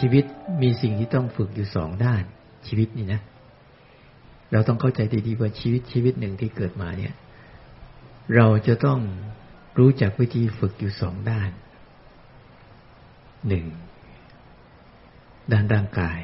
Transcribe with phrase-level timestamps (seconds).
[0.00, 0.24] ชีวิต
[0.62, 2.22] มีสิ่งที่ต้องฝึกอยู่สองด้าน
[2.66, 3.20] ชีวิตนี่นะ
[4.52, 7.14] เราต้องเข้าใจดีๆว่าชีวิตชีวิตหนึ่งที่เกิดมาเนี่ย
[8.36, 9.00] เราจะต้อง
[9.78, 11.50] รู้จักวิธีฝึกอยู่สองด้าน
[13.48, 13.66] หนึ่ง
[15.52, 16.20] ด้านร่างกาย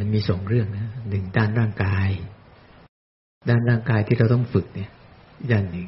[0.00, 2.08] มันมีสองเรื่องนะหนึ่งด้านร่างกาย
[3.48, 4.90] ด้านร่างกายที่เราต้องฝึกเนี่ย
[5.50, 5.86] ด้านหนึ่ง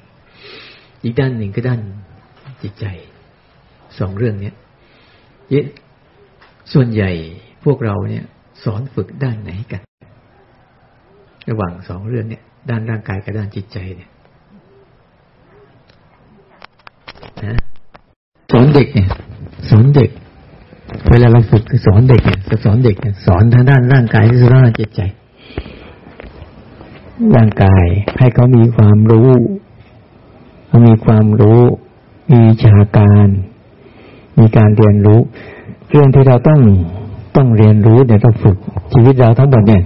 [1.02, 1.80] อีกด้านหนึ่งก็ด้าน
[2.62, 2.86] จิตใจ
[3.98, 4.54] สองเรื่องเนี้ย
[5.50, 5.54] เย
[6.72, 7.10] ส่วนใหญ่
[7.64, 8.24] พวกเราเนี่ย
[8.64, 9.80] สอนฝึกด้านไหนกัน
[11.48, 14.10] ระหว่างสองเรื่องเนี่ย ด้านร่างกายกับด้านจิตใจเนี่ย
[17.44, 17.58] นะ
[18.52, 19.08] สอนเด็กเนี่ย
[19.70, 20.10] สอนเด็ก
[21.10, 25.00] เวลาเราฝึกคือสอนเด็กเนี่ยสอนเด็กเนี่ยสอนทางด้านร่างกายที่สุดด้านจิตใจ
[27.36, 27.86] ร่างกาย
[28.18, 29.30] ให้เขามีความรู้
[30.66, 31.62] เขามีความรู้
[32.30, 33.28] มีวิชาการ
[34.38, 35.20] มีการเรียนรู้
[35.90, 36.60] เรื่องที่เราต้อง
[37.36, 38.56] ต้องเรียนรู้เดี๋ยวเราฝึก
[38.92, 39.82] ชีวิตเราทั้งหมดเนี่ย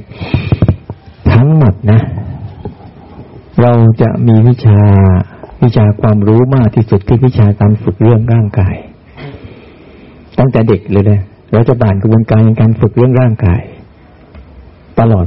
[1.32, 2.00] ทั้งหมดนะ
[3.62, 3.72] เรา
[4.02, 4.78] จะมีวิชา
[5.62, 8.74] วิชาความรู้มากที่สุดคือวิชาการฝึกเรื่องร่างกาย
[10.38, 11.20] ตั้งแต่เด็กเลยนะ
[11.52, 13.60] เราจะผ่านกระบวนการในการฝึกเรื่องร่างกาย
[15.00, 15.26] ตลอด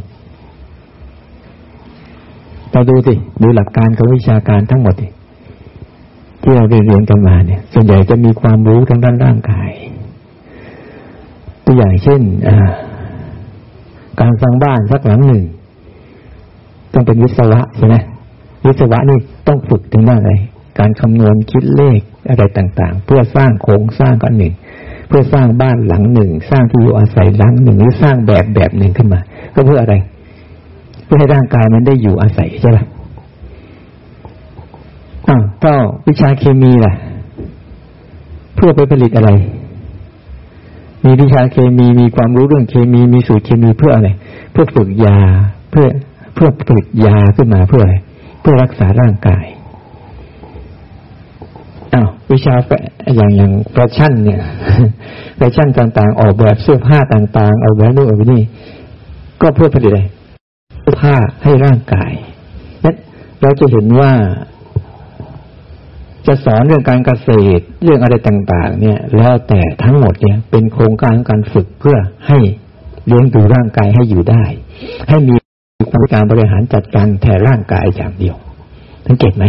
[2.72, 4.96] เราดูสิดูหลักการของวิชาการทั้งหมด
[6.42, 9.70] ที่เราเรียนเรียนกันมาเนี่ย ส่วนใหญ่จะมีความรู้ทางด้านร่างกาย
[11.78, 12.22] อย่างเช่น
[14.22, 15.44] การสร้างบ้านสักหลังหนึ่ง
[16.94, 17.96] ต้องเป็นวิศวะใช่ไหม
[18.66, 20.34] วิศวะนี่ต้องฝึกถึงด้านอะไร
[20.80, 24.54] การคำนวณคิดเลขอะไรต่างๆ เพื่อสร้างโครงสร้างกันหนึ่ง
[25.08, 29.20] เพื่อสร้างบ้านหลังหนึ่ง สร้างที่อยู่อาศัยหลังหนึ่งหรือสร้างแบบแบบหนึ่งขึ้นมา
[29.54, 29.96] ก็เพื่ออะไร
[31.06, 32.78] เพื่อให้ร่างกายมันได้อยู่อาศัยใช่ไหม
[35.28, 35.74] อ้าวก็
[36.08, 36.94] วิชาเคมีล่ะ
[38.56, 39.30] เพื่อไปผลิตอะไร
[41.06, 44.10] มีวิชาเคมีมีความรู้เรื่องเคมีมีสูตรเคมีเพื่ออะไร
[44.52, 45.18] เพื่อฝึกยา
[45.72, 45.88] เพื่อ
[46.36, 47.96] เพื่อผลิตยาขึ้นมาเพื่ออะไร
[48.42, 49.46] เพื่อรักษาร่างกาย
[51.94, 52.56] อ้าววิชา
[53.16, 54.42] อย่างอย่างแฟชั่นเนี่ย
[55.38, 58.42] แฟชั่นต่างๆ ออกแบบเสื้อผ้าต่างๆเอาแบบนู่นเอาแบบนี้
[59.42, 60.02] ก็เพื่อผลิตอะไร
[60.82, 62.12] เสื้อผ้าให้ร่างกาย
[62.84, 62.96] นั้น
[63.42, 64.12] เราจะเห็นว่า
[66.28, 71.98] จะสอนเรื่องการเกษตรเรื่องอะไรต่าง ๆ เนี่ย แล้วแต่ทั้งหมดเนี่ยเป็นโครงการการฝึกเพื่อ
[72.28, 72.40] ให้
[73.08, 74.44] เลี้ยงดูร่างกายให้อยู่ได้
[75.10, 75.36] ให้มี
[76.14, 78.36] การบริหารจัดการแทนร่างกายอย่างเดียว
[79.08, 79.46] สังเกตไหม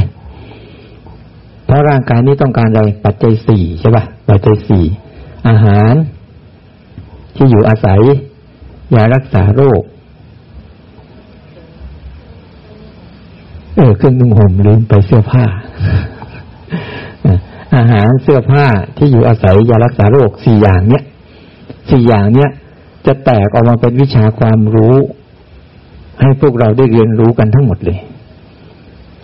[1.66, 4.84] เพราะร่างกายนี้ต้องการอะไรปัจจัยสี่ใช่ป่ะปัจจัยสี่
[5.48, 5.92] อาหาร
[7.36, 8.00] ที่อยู่อาศัย
[8.94, 9.82] ยารักษาโรค
[13.76, 15.44] เออเครื่องนุ่งห่มลืมไปเสื้อผ้า
[17.76, 18.66] อาหารเสื้อผ้า
[18.96, 21.04] ที่อยู่อาศัยยารักษาโรคสี่อย่างเนี้ย
[21.90, 22.50] สี่อย่างเนี้ย
[23.06, 24.96] จะแตกออกมาเป็นวิชาความรู้
[26.20, 27.98] ให้พวกเราได้เรียนรู้กันทั้งหมดเลย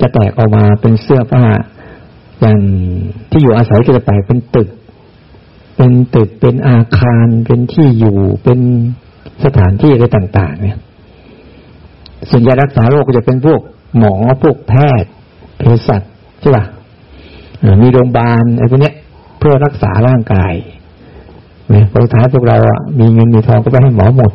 [0.00, 1.44] จะแตกออกมาเป็นเสื้อผ้า
[2.40, 2.58] อย่าง
[3.30, 4.68] ที่อยู่อาศัยก็จะแตกเป็นตึก
[5.76, 8.58] เป็นตึกเป็นอาคารเป็นที่อยู่เป็น
[9.44, 10.78] สถานที่อะไรต่าง ๆ เนี่ย
[12.30, 13.60] ส่วนยารักษาโรคก็จะเป็นพวก
[13.98, 15.10] หมอพวกแพทย์
[15.58, 16.02] เภสัช
[16.40, 16.64] ใช่ป่ะ
[17.82, 18.92] มีโรงพยาบาลอะไรพวกนี้
[19.38, 20.52] เพื่อรักษาร่างกาย
[21.70, 24.32] เนี่ยพอท้ายพวกเราอะมีเงินมีทองก็ไปให้หมอหมด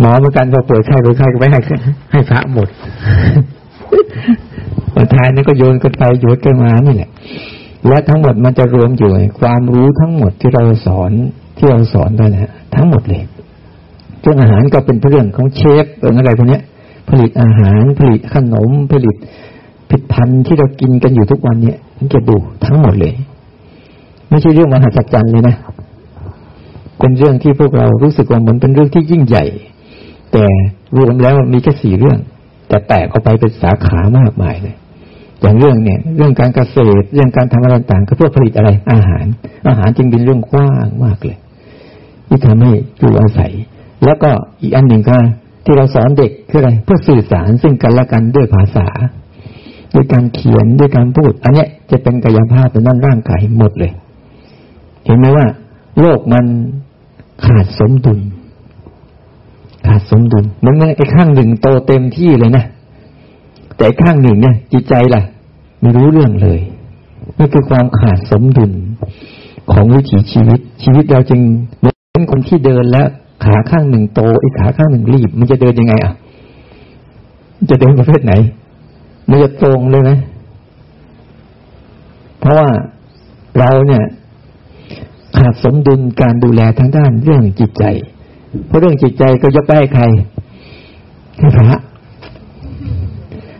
[0.00, 1.60] หมอเหมือนกันพอป่วยไข้ป่วยไข้ก็ไปให้
[2.12, 2.68] ให้พระหมด
[4.92, 7.10] พอท้ายนั้นก็โยนกันไปโยนกันมานี่แหละ
[7.88, 11.10] และทั้งหมดมันจะรวมอยู่ในความรู้ทั้งหมดที่เราสอน
[11.58, 13.22] ที่เราสอนไปนะทั้งหมดเลย
[14.20, 16.60] เรื่องอาหารก็เป็นเรื่องของเชฟเรื่องอะไรพวกนี้
[17.10, 19.16] ผลิตอาหารผลิตขนมผลิต
[19.90, 23.14] ผิดพันธุ์ที่เรากินกันอยู่ทุกวันเนี่ยมันจะดูทั้งหมดเลย
[24.28, 25.56] ไม่ใช่เรื่องมหัศจรรย์เลยนะ
[26.98, 29.44] เป็นเรื่องที่พวกเรารู้สึกว่าเหมือนเป็นเรื่องที่ยิ่งใหญ่
[30.32, 30.44] แต่
[30.96, 32.18] รวมแล้วมีแค่สี่เรื่อง
[32.68, 34.76] แต่แตกออกไปเป็นสาขามากมายเลย
[35.42, 39.26] อย่างเรื่องเนี่ย เรื่องการเกษตร เรื่องการทำอะไรต่างก็เพื่อผลิตอะไร อาหาร
[39.68, 41.38] อาหารจึงเป็นเรื่องกว้างมากเลย
[42.28, 43.52] ที่ทำให้อยู่อาศัย
[44.04, 44.30] แล้วก็
[44.62, 45.16] อีกอันหนึ่งก็
[45.64, 48.86] ที่เราสอนเด็กคืออะไร เพื่อสื่อสารซึ่งกันและกันด้วยภาษา
[49.94, 53.92] ด้วยการเขียนด้วยการพูด อันเนี้ยจะเป็นกายภาพในด้านร่างกายหมดเลย
[55.04, 55.46] เห็นไหมว่า
[56.00, 56.44] โลกมัน
[57.46, 58.20] ขาดสมดุล
[59.86, 62.64] ขาดสมดุลเหมือนไอ้ข้างหนึ่งโตเต็มที่เลยนะ
[63.78, 65.22] แต่ข้างหนึ่งเนี่ย จิตใจล่ะ
[65.80, 66.60] ไม่รู้เรื่องเลย
[67.38, 68.72] นี่คือความขาดสมดุล
[69.72, 71.40] ของวิถีชีวิต ชีวิตเราจึง
[71.78, 73.08] เหมือนคนที่เดินแล้ว
[73.44, 76.12] ขาข้างหนึ่งโตอีกขาข้างหนึ่งรีบ มันจะเดินยังไงอะ
[77.70, 78.32] จะเดินประเภทไหน
[79.28, 80.10] มันจะตรงเลยไหม
[82.40, 82.68] เพราะว่า
[83.58, 84.04] เราเนี่ย
[85.36, 87.84] ขาดสมดุลการดูแลทางด้านเรื่องจิตใจ
[88.66, 90.04] เพราะเรื่องจิตใจก็ยกไปให้ใคร
[91.38, 91.78] ให้พระ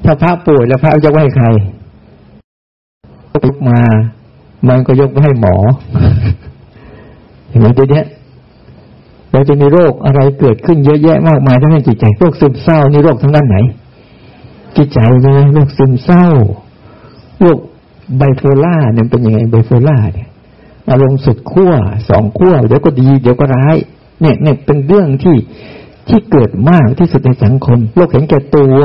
[0.05, 1.47] ถ้าพระป่วยแล้วพระยกให้ใคร
[3.45, 3.81] ยกมา
[4.69, 5.55] มันก็ยกไปให้หมอ
[7.49, 8.03] เห็นไหมเดี๋ยวนี้
[9.33, 13.57] เราจะมีโรคอะไรเกิดขึ้นเยอะแยะมากมายทั้งด้านจิตใจ โรคซึมเศร้านี่โรคทั้งด้านไหน
[14.76, 16.26] จิตใจเลยโรคซึมเศร้า
[17.40, 17.58] โรค
[18.19, 20.28] ไบโพล่าเนี่ยเป็นยังไงไบโพล่าเนี่ย
[20.90, 21.73] อารมณ์สุดขั้ว
[22.08, 23.76] สองขั้วเดี๋ยวก็ดี เดี๋ยวก็ร้าย
[24.20, 25.37] เนี่ยเนี่ยเป็นเรื่องที่
[26.08, 28.78] ที่เกิดมากที่สุดในสังคมโรคเห็นแก่ตัว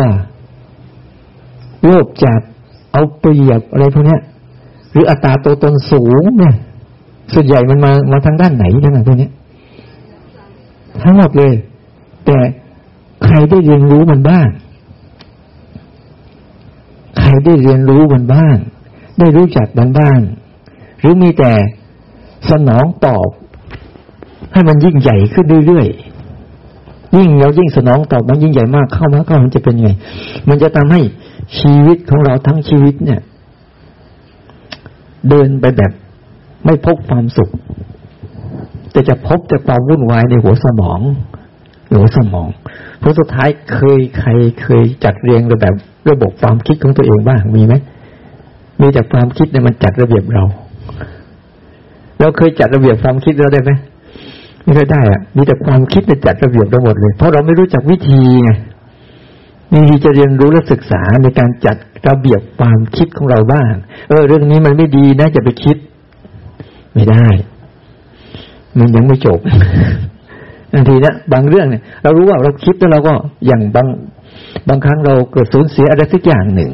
[1.85, 2.39] โรคจาก
[2.91, 4.17] เอาเปรียบอะไรพวกนี้
[4.91, 6.55] หรืออัตราตัวตนสูงเนี่ย
[7.33, 9.29] ส่วนใหญ่มันมามาทางด้านไหนทั้งนั้นพวกนี้
[11.03, 11.53] ทั้งหมดเลย
[12.25, 12.38] แต่
[13.25, 14.47] ใครได้เรียนรู้มันบ้าง
[17.31, 18.57] ใครได้เรียนรู้มันบ้าง
[19.19, 20.19] ได้รู้จักมันบ้าง
[21.00, 21.51] หรือมีแต่
[22.50, 23.30] สนองตอบ
[24.54, 29.89] ให้มันยิ่งใหญ่ขึ้นเรื่อยๆ ยิ่งเรายิ่งสนองตอบมันยิ่งใหญ่มากเข้ามาเข้ามันจะเป็นไง
[30.50, 31.01] มันจะทำให้
[31.60, 33.22] ชีวิตของเราทั้งชีวิตเนี่ย
[35.30, 35.92] เดินไปแบบ
[36.66, 37.50] ไม่พบความสุข
[38.92, 41.00] แต่จะพบแต่ความวุ่นวายในหัวสมอง
[41.94, 42.50] หัวสมอง
[43.01, 44.30] เพราะสุดท้ายเคยใคร
[44.63, 45.75] เคยจัดเรียงระแบบ
[46.09, 47.74] ระบบความคิดของตัวเองบ้างมีไหม
[48.81, 50.44] มีแต่ความคิดเนี่ยมันจัดระเบียบเรา
[52.19, 53.71] เราเคยจัดระเบียบความคิดเราได้ไหม
[54.63, 58.51] ไม่เคยได้อะมีแต่ความคิดเนี่ยจัดระเบียบเราหมดเลย เพราะเราไม่รู้จักวิธีไง
[59.74, 61.77] มีที่จะเรียนรู้และศึกษาในการจัด
[62.07, 63.74] ระเบียบความคิดของเราบ้าง
[64.09, 65.77] เออ เรื่องนี้มันไม่ดีนะจะไปคิด
[66.94, 67.27] ไม่ได้
[68.80, 69.39] มันยังไม่จบ
[70.73, 73.13] บางทีเนะบางเรื่องเนี่ยเรารู้ว่าเราคิดแล้วเราก็
[73.45, 73.88] อย่างบาง
[74.69, 76.71] บางครั้งเราเกิดสูญเสียอะไรสักอย่างหนึ่ง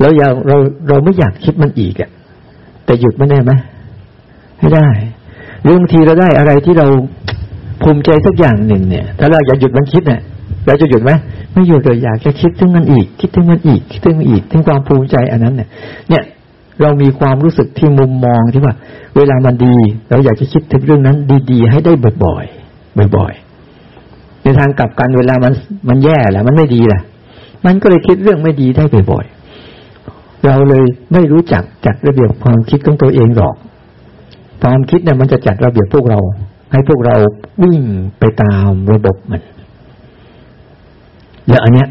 [0.00, 0.56] แล้วอยากเรา
[0.88, 2.10] เราไม่อยากคิดมันอีกอะ
[2.84, 3.52] แต่หยุดไมันได้ไหม
[4.60, 4.86] ไม่ได้
[5.62, 6.86] หรือบางทีเราได้อะไรที่เรา
[7.82, 10.20] ภูมิใจสักอย่างหนึ่งเนี่ย ถ้าเราอยากหยุดมันคิดเนี่ย
[10.66, 11.10] เราจะหยุดไหม
[11.52, 15.68] ไม่หยุดเลยอยากจะคิดถึงมันอีก คิดถึงมันอีกคิดถึงมันอีกถึงความภูมิใจอันนั้นเนี่ย
[16.08, 16.22] เนี่ย
[16.82, 18.74] เรามีความรู้สึกที่มุมมองที่ว่า
[19.16, 19.76] เวลามันดี
[20.10, 21.16] เราอยากจะคิดถึงเรื่องนั้น
[21.50, 21.92] ดีๆ ให้ได้
[22.24, 25.52] บ่อยๆบ่อยๆในทางกลับกันเวลามัน
[25.88, 27.02] มันแย่แหละมันไม่ดีแหละ
[27.66, 33.56] มันก็เลยคิดเรื่องไม่ดีได้บ่อยๆเราเลยไม่รู้จักจัดระเบียบความคิดของตัวเองหรอก
[34.62, 36.18] ความคิดเนี่ยมันจะจัดระเบียบพวกเรา
[36.72, 37.16] ให้พวกเรา
[37.62, 37.80] วิ่ง
[38.18, 39.42] ไปตามระบบมัน
[41.48, 41.88] แล้วอันเนี้ย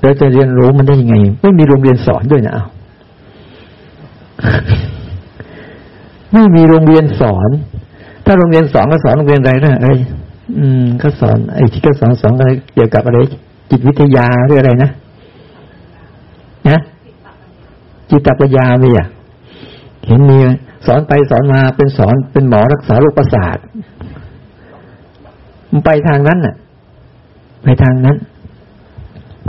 [0.00, 2.64] เราจะเรียนรู้มันได้ยังไง ไม่มีโรงเรียนสอนด้วยนะเอา
[6.32, 7.50] ไม่มีโรงเรียนสอน
[8.24, 9.92] ถ้าโรงเรียนสอนก็สอนโรงเรียนอะไรนะไอ้
[10.58, 13.18] อืมก็สอนไอ้ที่ก็สอนสอนอะไรเกี่ยวกับอะไร
[13.70, 14.90] จิตวิทยาหรืออะไรนะ
[16.68, 16.78] นะ
[18.10, 19.06] จิตปัญญามีอะ
[20.06, 20.38] เห็นมี
[20.86, 23.58] สอนไปสอนมาเป็นสอนเป็นหมอรักษาโรคประสาท
[25.70, 26.54] มันไปทางนั้นน่ะ
[27.62, 28.16] ไปทางนั้น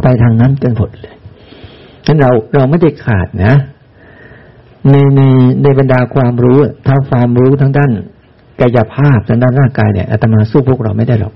[0.02, 1.16] ไปทางนั้นกันหมดเลย
[2.06, 3.54] ฉะนั้นเราเราไม่ได้ขาดนะ
[4.90, 5.22] ในใน
[5.64, 7.92] ในบรรดาความรู้ถ้าความรู้ทั้งด้าน
[8.60, 11.34] กายภาพทางด้านร่างกายเนี่ยอาตมาสู้พวกเราไม่ได้หรอก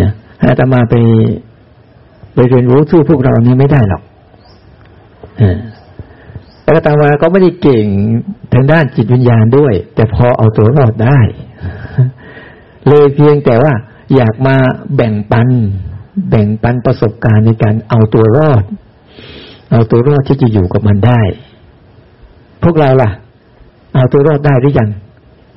[0.00, 0.10] นะ
[0.50, 0.94] อาตมาไป
[2.34, 4.02] ไปเรียนรู้สู้พวกเรานี่ไม่ได้หรอก
[6.62, 7.86] แต่อาตมาก็ไม่ได้เก่ง
[8.52, 11.18] ทางด้านจิตวิญญาณด้วย แต่พอเอาตัวรอดได้
[12.88, 13.72] เลยเพียงแต่ว่า
[14.16, 14.56] อยากมา
[14.96, 15.48] แบ่งปัน
[16.28, 18.64] แบ่งปันประสบการณ์ในการเอาตัวรอด
[19.72, 21.20] เอาตัวรอดที่จะอยู่กับมันได้
[22.62, 23.10] พวกเราล่ะ
[23.94, 24.88] เอาตัวรอดได้หรือยัง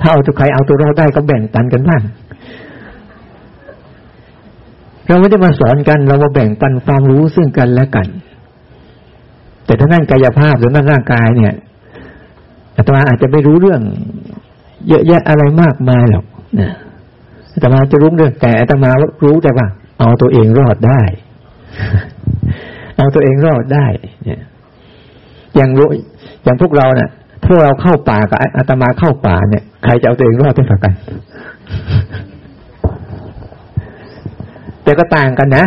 [0.02, 2.02] ถ้าเอาตัวใครเอาตัวรอดได้ก็แบ่งปันกันบ้าง
[5.08, 8.08] เราไม่ได้มาสอนกัน เรามาแบ่งปันความรู้ซึ่งกันและกัน
[9.66, 11.54] แต่ถ้านั่นกายภาพหรือนั่นร่างกายเนี่ย
[12.78, 13.82] อาตมาอาจจะไม่รู้เรื่อง
[14.88, 16.26] เยอะแยะอะไรมากมายหรอก
[16.60, 16.72] นะ
[17.54, 18.90] อาตมาจะรู้เรื่องแต่อาตมา
[19.26, 19.68] รู้แต่ว่า
[20.00, 21.02] เอาตัวเองรอดได้
[22.98, 23.86] เอาตัวเองรอดได้
[24.26, 24.42] เนี่ย
[25.56, 25.90] อย่างรู้
[26.44, 27.10] อย่างพวกเราเนี่ย
[27.44, 30.94] ถ้าเราเข้าป่ากับอาตมาเข้าป่าเนี่ยใครจะเอาตัวเองรอดได้สักกัน
[34.84, 35.66] แต่ก็ต่างกันนะ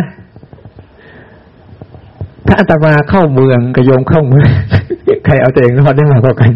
[2.47, 4.49] ถ้าอาตมาเข้าเมืองกับโยมเข้าเมือง
[5.25, 6.51] ใครเอาตัวเองรอดได้มากกว่ากัน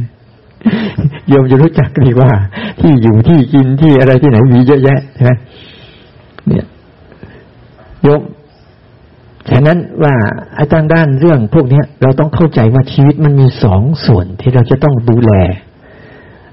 [1.30, 2.32] โยมจะรู้จักดีว่า
[2.82, 5.32] ที่อยู่ที่กินที่อะไรที่ไหนมีเยอะแยะใช่ไหม
[6.48, 6.65] เนี่ย
[8.07, 8.22] ยม
[9.50, 10.13] ฉะนั้นว่า
[10.60, 15.33] อาจารย์ด้านเรื่องพวกนี้เราต้องเข้าใจว่าชีวิตมันมีสองส่วนที่เราจะต้องดูแล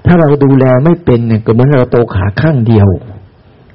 [0.05, 2.87] ถ้าเราดูแลไม่เป็นเนี่ยก็เหมือนเราโตขาข้างเดียว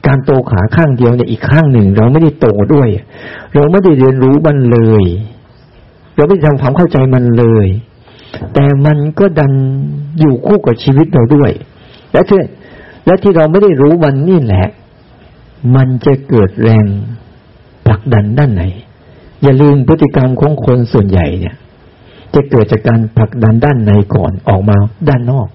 [0.06, 2.88] การโตขาข้างเดียวเนี่ยอีกข้างหนึ่ง เราไม่ได้โตด้วย
[3.54, 5.04] เราไม่ได้เรียนรู้มันเลย
[6.16, 7.66] เราไม่ได้ทำความเข้าใจมันเลย
[8.54, 9.52] แต่มันก็ดัน
[10.18, 11.50] อยู่คู่กับชีวิตเราด้วย
[12.12, 12.40] และที่
[13.06, 14.66] และที่เราไม่ได้รู้มันนี่แหละ
[15.76, 16.86] มันจะเกิดแรง
[17.86, 18.64] ผลักดันด้านไหน
[19.42, 21.54] อย่าลืมพฤติกรรมของคนส่วนใหญ่เนี่ย
[22.34, 24.76] จะเกิดจากการผลักดันด้านในก่อนออกมา
[25.08, 25.48] ด้านนอก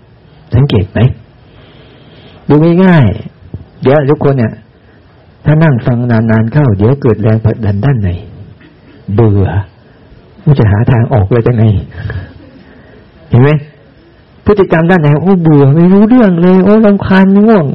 [0.55, 0.99] สังเกตไหม
[2.49, 4.53] ดูง่ายๆเดี๋ยวทุกคนเนี่ย
[5.45, 8.09] ถ้านั่งฟังนานๆเข้า เดี๋ยวเกิดแรงผลักดันด้านใน
[9.15, 9.45] เบื่อ
[10.45, 11.63] มันจะหาทางออกเลยจังไง
[13.29, 13.49] เห็นไหม
[14.45, 17.65] พฤติกรรมด้านไหนโอ้เบื่อไม่รู้เรื่องเลย โอ้ลำคาญง่วง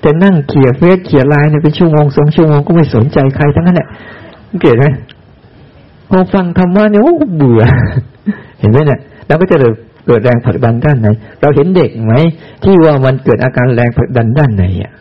[0.00, 3.88] แต่นั่งเขี่ยเฟซเขี่ยไลน์เนี่ยเป็นชั่วโมงสองชั่วโมงก็ไม่สนใจใครทั้งนั้นแหละ
[4.62, 4.86] เกิดไหม
[6.10, 7.62] พอฟังธรรมะเนี่ยโอ้เบื่อ
[8.60, 9.56] เห็นไหมเนี่ยแล้วก็จะ
[10.06, 11.08] เกิดแรงผลักดันด้านไหน
[11.40, 12.14] เราเห็นเด็กไหม
[12.64, 14.92] ที่ว่ามันเกิดอาการแรงผลักดันด้านไหนอะ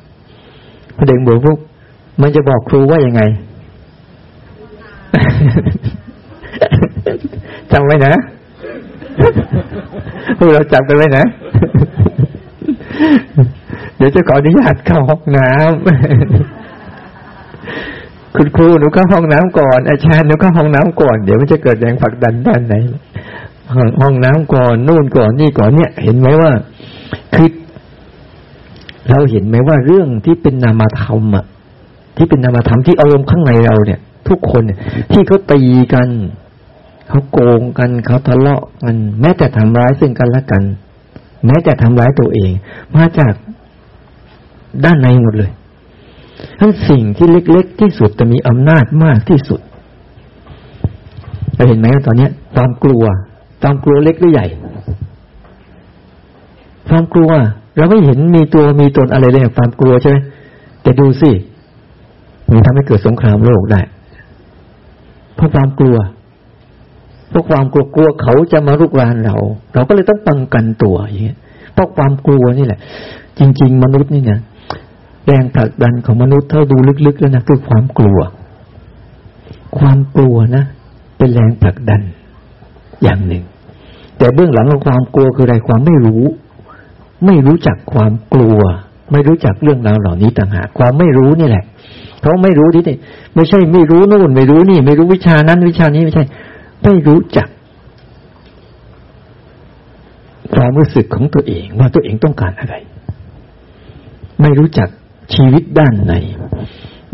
[0.95, 1.57] พอเด็กบอกพวก
[2.21, 3.21] มันจะบอกครูว่ายังไง
[7.71, 8.13] จำไว้นะ
[10.37, 11.25] พวกเราจำกันไว้นะ
[13.97, 15.57] เดี๋ยวจะขออนุญาตเข้าห้องน้ำ
[18.35, 22.75] คุณครูหนูเข้าห้องน้ำก่อน อาจารย์หนูเข้าห้องน้ำก่อน เดี๋ยวมันจะเกิดแรงผลักดันด้านไหน
[24.01, 26.51] ห้องน้ำก่อนนู่นก่อนนี่ก่อนเนี่ย เห็นไหมว่า
[27.35, 27.49] คือ
[29.09, 31.45] เราเห็นไหมว่าเรื่องที่เป็นนามธรรมอะ
[32.17, 34.61] ที่เป็นนามธรรมที่อารมณ์ข้างในเราเนี่ย ทุกคน
[35.11, 35.61] ที่เขาตี
[35.93, 36.07] กัน
[37.09, 40.63] เขาโกงกันเขาทะเลาะกัน แม้แต่ทำร้ายซึ่งกันและกัน
[41.45, 42.51] แม้แต่ทำร้ายตัวเอง
[42.95, 43.33] มาจาก
[44.83, 45.51] ด้านในหมดเลย
[46.59, 49.59] ทั้งสิ่งที่เล็ก ๆ ที่สุดจะมีอำนาจมากที่สุด
[51.55, 53.03] เราเห็นไหมตอนนี้ความกลัว
[53.61, 54.47] ความกลัวเล็กหรือใหญ่
[56.89, 57.31] ความกลัว
[57.77, 60.17] เราไม่เห็นมีตัวมีตนอะไรเลยความกลัวใช่ไหม
[60.81, 61.31] แต่ดูสิ
[62.51, 63.81] มันทำให้เกิดสงครามโลกได้
[65.35, 65.97] เพราะความกลัว
[67.29, 69.35] เพราะความกลัวกลัวเขาจะมาลุกรานเรา
[69.73, 71.37] เราก็เลยต้องป้องกันตัวอย่างเงี้ย
[71.73, 72.79] เพราะความกลัวนี่แหละ
[73.39, 74.39] จริง ๆ มนุษย์นี่นะ
[75.25, 78.19] แรงผลักดันของมนุษย์ถ้าดูลึกๆแล้วนะคือความกลัว
[79.77, 80.63] ความกลัวนะ
[81.17, 82.01] เป็นแรงผลักดัน
[83.03, 83.43] อย่างหนึ่ง
[84.17, 86.23] แต่เบื้องหลังของความกลัวคืออะไรความไม่รู้
[87.25, 88.59] ไม่รู้จักความกลัว
[89.11, 91.63] ไม่รู้จักเรื่องราวเหล่านี้ต่างหากความไม่รู้นี่แหละ
[92.21, 92.97] เขาไม่รู้ที่นี่
[93.35, 96.23] ไม่ใช่ไม่รู้นู่นไม่รู้นี่ ไม่รู้วิชานั้นวิชานี้ไม่ใช่
[96.83, 97.47] ไม่รู้จัก
[100.55, 102.75] ความรู้สึกของตัวเองว่าตัวเองต้องการอะไร
[104.41, 104.89] ไม่รู้จัก
[105.33, 106.13] ชีวิตด้านใน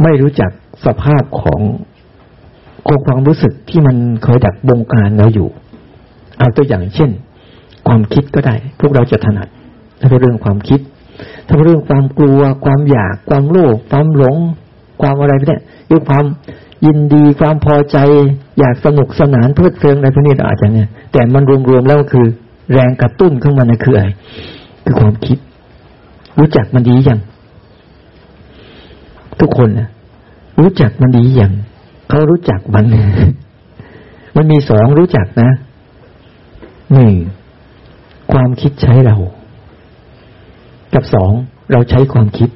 [0.03, 0.51] ไม่รู้จัก
[0.86, 1.62] สภาพของ
[2.88, 5.50] ของความรู้สึกที่มันคอยดักบงการเราอยู่
[6.39, 7.10] เอาตัวอย่างเช่น
[7.88, 9.48] ความคิดก็ได้ พวกเราจะถนัด
[10.00, 10.79] ถ้าเป็นเรื่องความคิด
[11.48, 14.38] ถ้าเป็นเรื่องความกลัว ความอยาก ความโลภความหลง
[15.03, 16.25] ความอะไรเนี่ยด้วยความ
[16.86, 17.98] ยินดีความพอใจ
[18.60, 22.25] อยากสนุกสนานเพลิดเพลินในพวกนี้อาจจะเนี่ย แต่มันรวมๆแล้วคือ
[22.72, 24.10] แรงกระตุ้นของมันคืออะไร
[24.86, 25.38] คือความคิด
[26.39, 27.19] รู้จักมันดียัง
[29.39, 29.89] ทุกคนนะ
[30.60, 31.51] รู้จักมันดียัง
[32.10, 32.86] เขารู้จักมัน
[34.36, 35.50] มันมีสองรู้จักนะ
[36.93, 37.13] หนึ่ง
[38.31, 39.15] ความคิดใช้เรา
[40.93, 41.31] กับสอง
[41.72, 42.50] เราใช้ความคิด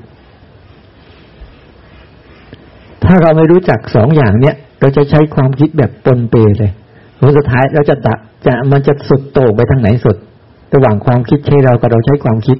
[3.03, 6.71] ถ้าเราไม่รู้จักสองอย่างเนี้ยเราจะใช้ความคิดแบบปนเปเลย
[7.19, 8.13] ผลสุดท้ายเราจะจะ
[8.45, 10.17] จะมันจะสุดโต่งไปทางไหนสุด
[10.73, 12.57] ระหว่างความคิดใช้เรากับเราใช้ความคิด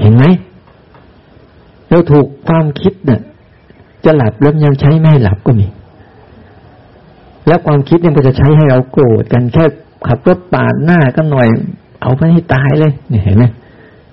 [0.00, 0.24] เห็นไหม
[1.90, 3.20] เราถูกความคิดเนี่ย
[4.04, 5.66] จะหลับแล้วยังใช้ไม่หลับก็มี
[7.46, 9.64] แล้วความคิดเนี่ยมันจะใช้ให้เราโกรธกันแค่
[10.06, 11.48] ขับรถปาดหน้าก็หน่อย
[12.02, 13.44] เอาไปให้ตายเลยเนี่ยเห็นไหม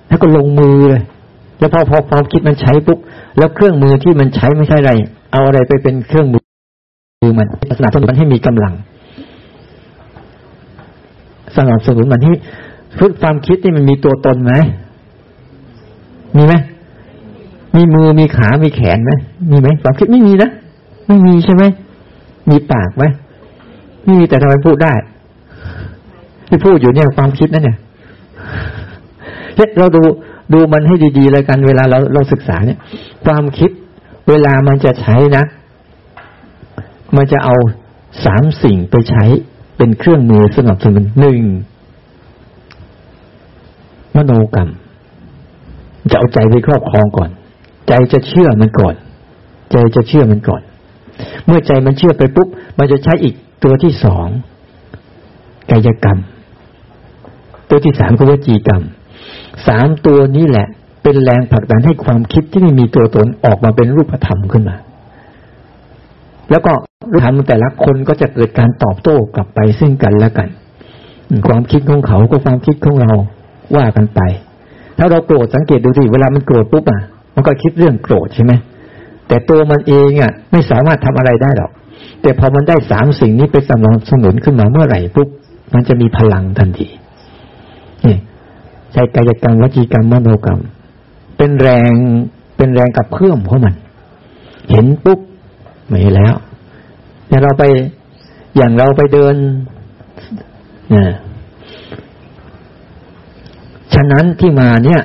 [0.08, 1.04] แล้วก็ลงมือเลย
[1.60, 3.00] แล้วพอพอความคิดมันใช้ปุ๊บ
[3.38, 4.92] แล้วเครื่องมือที่มันใช้ไม่ใช่อะไร
[5.32, 6.42] เอาอะไรไปเป็นเครื่องมือ
[7.40, 7.48] มัน
[7.78, 8.74] สนับสนุนมันให้มีกำลัง
[11.58, 12.34] สนับสนุนมันให้
[12.98, 14.54] ฟุตความคิดนี่มันมีตัวตนไหม
[16.38, 16.54] มีไหม
[17.76, 19.12] มีมือ มีขา มีแขนไหม
[19.52, 20.50] มีไหมความคิดไม่มีนะ
[21.08, 21.64] ไม่มีใช่ไหม
[22.50, 23.04] มีปากไหม
[24.04, 24.94] ไม่มีแต่ทำไมพูดได้
[26.48, 27.78] ที่พูดอยู่เนี่ยความคิดนั่นเนี่ย
[29.78, 30.02] เราดู
[30.54, 32.80] ดูมันให้ดีๆเลยกันเวลาเราเราศึกษาเนี่ย
[33.26, 33.72] ความคิด
[34.30, 35.44] เวลามันจะใช้นะ
[37.16, 37.56] มันจะเอา
[38.26, 39.24] สามสิ่งไปใช้
[39.78, 41.40] เป็นเครื่องมือสนับสนุนหนึ่ง
[44.16, 44.70] มโนกรรม
[46.12, 47.30] จะเอาใจไปครอบครองก่อน
[47.88, 48.96] ใจจะเชื่อมันก่อน
[49.72, 50.62] ใจจะเชื่อมันก่อน
[51.46, 52.48] เมื่อใจมันเชื่อไปปุ๊บ
[52.78, 54.28] มันจะใช้อีกตัวที่สอง
[55.72, 56.20] กายกรรม
[57.70, 58.82] ตัวที่สามคือวจีกรรม
[59.68, 60.68] สามตัวนี้แหละ
[61.04, 64.76] เป็นแรงผลักดันให้ความคิดที่ไม่มีตัวตนออกมาเป็นรูปธรรมขึ้นมา
[66.52, 66.74] แล้วก็
[67.24, 70.50] ทำแต่ละคนก็จะเกิดการตอบโต้กลับไปซึ่งกันและกัน
[71.48, 73.12] ความคิดของเขาก็ความคิดของเรา
[73.76, 74.22] ว่ากันไป
[74.98, 77.02] ถ้าเราโกรธสังเกตดูสิเวลามันโกรธปุ๊บอะ
[77.36, 78.54] มันก็คิดเรื่องโกรธใช่ไหม
[79.28, 81.72] แต่ตัวมันเองอะ ไม่สามารถทำอะไรได้หรอก
[82.22, 85.30] แต่พอมันได้สามสิ่งนี้ไปสนับสนุนขึ้นมาเมื่อไหร่ปุ๊บ
[85.74, 86.88] มันจะมีพลังทันที
[88.96, 90.60] ใช้กายกรรมวจีกรรมมโนกรรม
[91.38, 91.92] เป็นแรง
[92.58, 93.76] เป็นแรงกับเพื่อมของมัน
[94.72, 95.20] เห็นปุ๊บ
[95.88, 96.36] ไม่แล้ว
[97.30, 97.64] อย่างเราไป
[98.58, 99.36] อย่างเราไปเดิน
[100.92, 101.12] เนี่ย
[103.94, 105.02] ฉะนั้นที่มาเนี่ย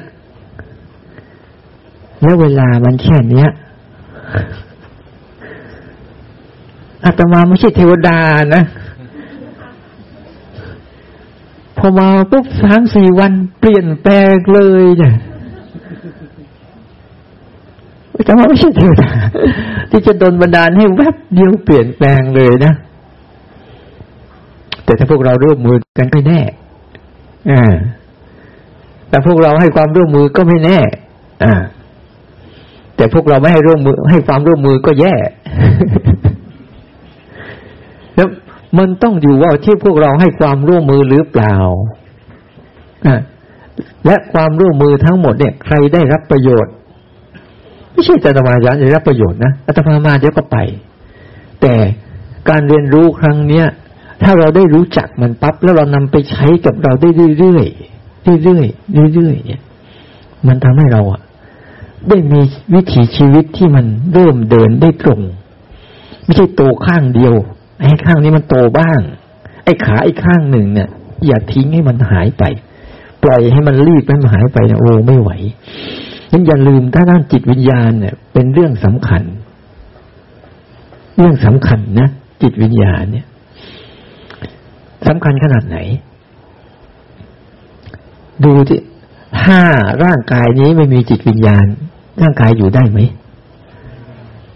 [2.21, 3.49] แล้วเวลามันแค่เนี้ย
[7.05, 8.19] อาตมาไม่ใช่เทวดา
[8.55, 8.63] นะ
[11.83, 15.15] พอมาปุ๊บสามสี่วันเปลี่ยนแปลงเลยเนี่ย
[18.15, 19.11] อาตมาไม่ใช่เทวดา
[19.91, 22.73] ที่จะโดนบันดาลให้แวบเดียวเปลี่ยนแปลงเลยนะ
[24.85, 26.41] แต่ถ้าพวกเราร่วมมือกันก็แน่
[27.51, 27.63] อ่า
[29.09, 30.79] แต่พวกเราให้ความร่วมมือก็ไม่แน่
[31.45, 31.55] อ่า
[32.97, 35.15] แต่พวกเราไม่ให้ร่วมมือ ให้ความร่วมมือก็แย่
[38.79, 41.55] มันต้องอยู่ว่าที่พวกเราให้ความร่วมมือหรือเปล่า
[44.07, 46.73] และความร่วมมือทั้งหมดเนี่ย ใครได้รับประโยชน์
[47.93, 50.57] ไม่ใช่อาตมาจะได้รับประโยชน์นะอาตมามาเดี๋ยวก็ไป
[51.61, 51.75] แต่
[52.49, 53.67] การเรียนรู้ครั้งเนี้ย
[54.23, 57.09] ถ้าเราได้รู้จักมันปั๊บแล้วเรานำไปใช้กับเราได้
[57.39, 58.63] เรื่อยๆเรื่อ
[59.11, 59.63] ยๆเรื่อยๆเนี่ย
[60.47, 61.21] มันทำให้เราอะ
[62.09, 62.41] ได้มี
[62.75, 65.21] วิถีชีวิตที่มันเริ่มเดินได้ตรง
[66.23, 67.35] ไม่ใช่โตข้างเดียว
[67.81, 69.01] ไอ้ข้างนี้มันโตบ้าง
[69.65, 70.89] ไอ้ขาไอ้ข้างหนึ่งเนี่ย
[71.27, 72.45] อย่าทิ้งให้มันหายไป
[73.23, 75.31] ปล่อยให้มันรีบให้มันหายไปเนี่ยโอ้ไม่ไหว
[76.33, 79.23] ยังอย่าลืมถ้าด้านจิตวิญญาณเนี่ย เป็นเรื่องสำคัญ
[81.17, 82.09] เรื่องสำคัญนะ
[82.43, 83.27] จิตวิญญาณเนี่ย
[85.07, 85.79] สำคัญขนาดไหน
[88.45, 88.81] ดูที่
[89.43, 89.61] ถ้า
[90.05, 91.67] ร่างกายนี้ไม่มีจิตวิญญาณ
[92.21, 92.99] ร่างกายอยู่ได้ไหม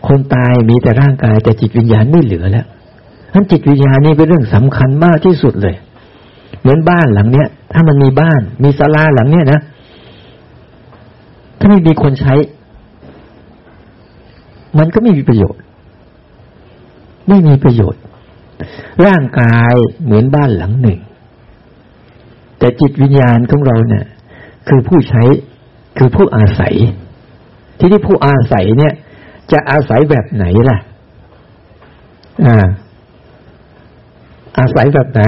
[0.07, 2.67] คนตายมีแต่ร่างกายแต่จิตวิญญาณไม่เหลือแล้ว
[3.37, 5.77] ท่านจิตวิญญาณนี่เป็นเรื่องสำคัญมากที่สุดเลย
[6.61, 9.61] เหมือนบ้านหลังเนี้ย ถ้ามันมีบ้าน มีศาลาหลังเนี้ยนะ
[11.59, 12.35] ถ้าไม่มีคนใช้
[14.79, 15.61] มันก็ไม่มีประโยชน์
[17.29, 18.01] ไม่มีประโยชน์
[19.07, 20.99] ร่างกายเหมือนบ้านหลังหนึ่ง
[22.59, 24.05] แต่จิตวิญญาณของเราเนี่ย
[24.69, 25.23] คือผู้ใช้
[25.99, 26.75] คือผู้อาศัย
[27.79, 28.95] ที่ที่ผู้อาศัยเนี่ย
[29.53, 30.79] จะอาศัยแบบไหนล่ะ
[32.47, 32.57] อ่า
[34.59, 35.23] อาศัยแบบไหน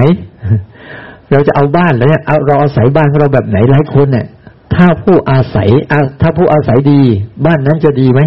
[1.31, 4.27] เราจะเอาบ้านแล้วเนี่ยเอาเราอาศัยบ้านของเราแบบไหนหลายคนเนี่ย
[4.75, 5.69] ถ้าผู้อาศัย
[6.21, 7.01] ถ้าผู้อาศัยดี
[7.47, 8.21] บ้านนั้นจะดีไหม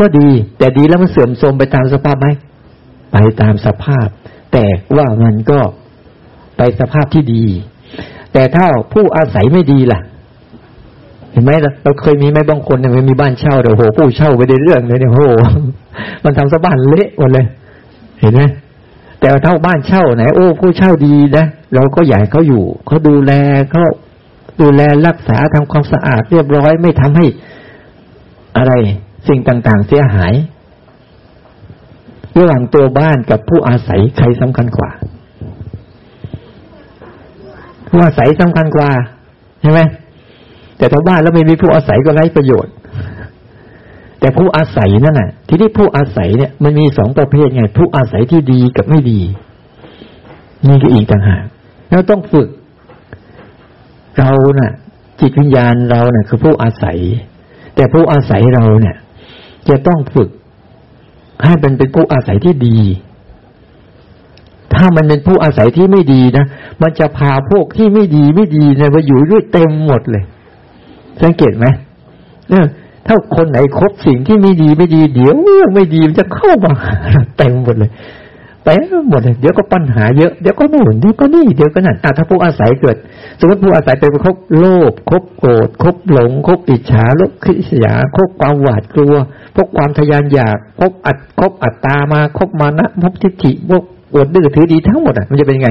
[0.00, 2.28] ก็ดี แต่ดีแล้วมันเสื่อมโทรมไปตามสภาพไหม
[3.12, 4.08] ไปตามสภาพ
[4.52, 4.64] แต่
[4.96, 5.60] ว่ามันก็
[6.56, 7.44] ไปสภาพที่ดี
[8.32, 10.00] แต่ถ้าผู้อาศัยไม่ดีล่ะ
[11.32, 11.50] เห็นไหม
[11.84, 15.20] เราเคยมีไหมบางคนเนี่ยมีบ้านเช่าเดี๋ยวโหผู้เช่าไปได้เรื่องเลยเนี่ยโห
[16.24, 17.46] มันทำสบ้านเละหมดเลย
[18.20, 18.42] เห็นไหม
[19.20, 23.32] แต่ถ้าบ้านเช่าไหนโอ้ผู้เช่าดีนะเราก็อยากเขาอยู่เขาดูแล
[23.70, 23.84] เขา
[24.60, 27.26] ดูแลรักษาทำความสะอาดเรียบร้อยไม่ทำให้
[28.56, 28.72] อะไร
[29.28, 30.34] สิ่งต่างๆ เสียหาย
[32.38, 34.90] ระหว่างตัวบ้านกับผู้อาศัยใครสำคัญกว่า
[37.88, 38.90] ผู้อาศัยสำคัญกว่า
[39.62, 39.80] ใช่ไหม
[40.78, 42.72] แต่ถ้าบ้านแล้วไม่มีผู้อาศัยก็ไร้ประโยชน์
[44.26, 49.20] แต่ผู้อาศัยนั่นน่ะทีนี้ผู้อาศัยเนี่ย มันมีสองประเภทไง ผู้อาศัยที่ดีกับไม่ดี
[50.66, 51.44] นี่ก็อีกต่างหาก
[51.90, 52.48] เราต้องฝึก
[54.18, 54.72] เราน่ะ
[55.20, 56.98] จิตวิญญาณเราเนี่ยคือผู้อาศัย
[57.74, 58.96] แต่ผู้อาศัยเราเนี่ย
[59.68, 60.30] จะต้องฝึก
[61.44, 62.78] ให้เป็นเป็นผู้อาศัยที่ดี
[64.74, 66.44] ถ้ามันเป็นผู้อาศัยที่ไม่ดีนะ
[66.82, 70.24] มันจะพาพวกที่ไม่ดีไม่ดีเนี่ยมาอยู่ด้วยเต็มหมดเลย
[71.22, 71.66] สังเกตไหม
[72.50, 72.66] เนี่ย
[73.06, 75.32] ถ้าคนไหนคบสิ่งที่ไม่ดีไม่ดี เดี๋ยว
[75.74, 76.72] ไม่ดีมันจะเข้ามา
[77.38, 77.90] เต็มหมดเลย
[78.64, 82.96] เต็มหมดเลย เดี๋ยวก็ปัญหาเยอะเดี๋ยวก็โน่นเดี๋ยวก็นี่เดี๋ยวก็นั่นอะถ้าผู้อาศัยเกิด
[83.40, 89.14] สมมติผู้อาศัยไปคบโลภคบโกรธคบหลงคบอิจฉาลบขิสยาคบความหวาดกลัว
[89.56, 93.82] พบความทยานอยากคบอัดคบอัตตามาคบมานะพบทิฏฐิพวก
[94.14, 95.70] อวดดื้อถือดีทั้งหมดอะมันจะเป็นไง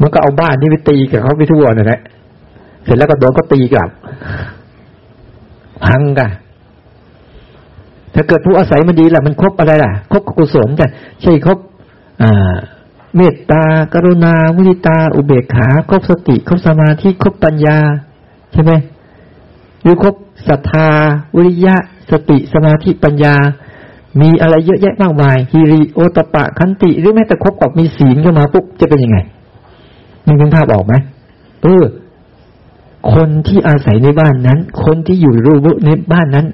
[0.00, 2.00] มันก็เอาบ้านนี่ไปตีกับเขาไปทั่วนั่นแหละ
[2.84, 3.90] เสร็จแล้วก็โดนก็ตีกลับ
[5.84, 6.30] พังกัน
[8.14, 10.90] ถ้าเกิดผู้อาศัยมันดีล่ะ มันครบอะไรล่ะ ครบกุศลกัน
[11.22, 11.58] ใช่ครบ
[13.16, 13.62] เมตตา
[13.94, 17.78] กรุณามุทิตา อุเบกขา ครบสติ ครบสมาธิ ครบปัญญา
[18.52, 18.72] ใช่ไหม
[19.82, 20.14] หรือครบ
[20.48, 20.88] ศรัทธา
[21.36, 21.76] วิริยะ
[22.10, 23.34] สติสมาธิปัญญา
[24.20, 29.18] มีอะไรเยอะแยะมากมายฮิริโอตปะคันติ หรือแม้แต่ครบกับมีศีลเข้ามาปุ๊บจะเป็นยังไง
[30.26, 30.94] มีคุณภาพออกไหม
[31.62, 31.84] เออ
[33.12, 36.46] คนที่อาศัยในบ้านนั้น คนที่อยู่รูปในบ้านนั้น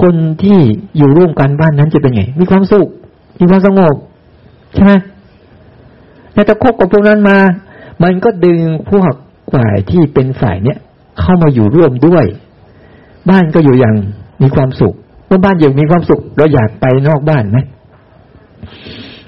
[0.00, 0.58] คนที่
[0.96, 2.88] อยู่ร่วมกันบ้านนั้นจะเป็นไง มีความสุข
[3.40, 3.94] มีความสงบ
[4.74, 4.92] ใช่ไหม
[6.32, 7.38] แต่ถ้าคบกับพวกนั้นมา
[8.02, 8.60] มันก็ดึง
[8.90, 9.12] พวก
[9.54, 10.78] ฝ่ายที่เป็นฝ่ายเนี้ย
[11.20, 12.24] เข้ามาอยู่ร่วมด้วย
[13.30, 13.94] บ้านก็อยู่อย่าง
[14.42, 14.94] มีความสุข
[15.26, 17.58] เมื่อบ้านอยู่มีความสุข เราอยากไปนอกบ้านไหม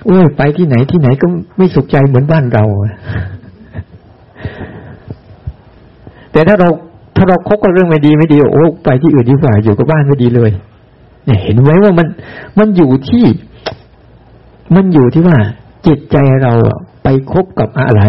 [0.07, 2.65] โอ้ยไปที่ไหนที่ไหนก็ไม่สุขใจเหมือนบ้านเรา
[6.35, 6.69] แต่ถ้าเรา
[7.17, 10.51] ถ้าเราคบกับเรื่องไม่ดีไม่ดีโอ้ไปที่อื่นดีกว่าอยู่กับบ้านไม่ดีเลย
[11.27, 12.07] เนี่ย เห็นไหมว่ามัน
[12.59, 13.25] มันอยู่ที่
[14.75, 15.37] มันอยู่ที่ว่า
[15.87, 16.53] จิตใจเรา
[17.03, 18.03] ไปคบกับอะไร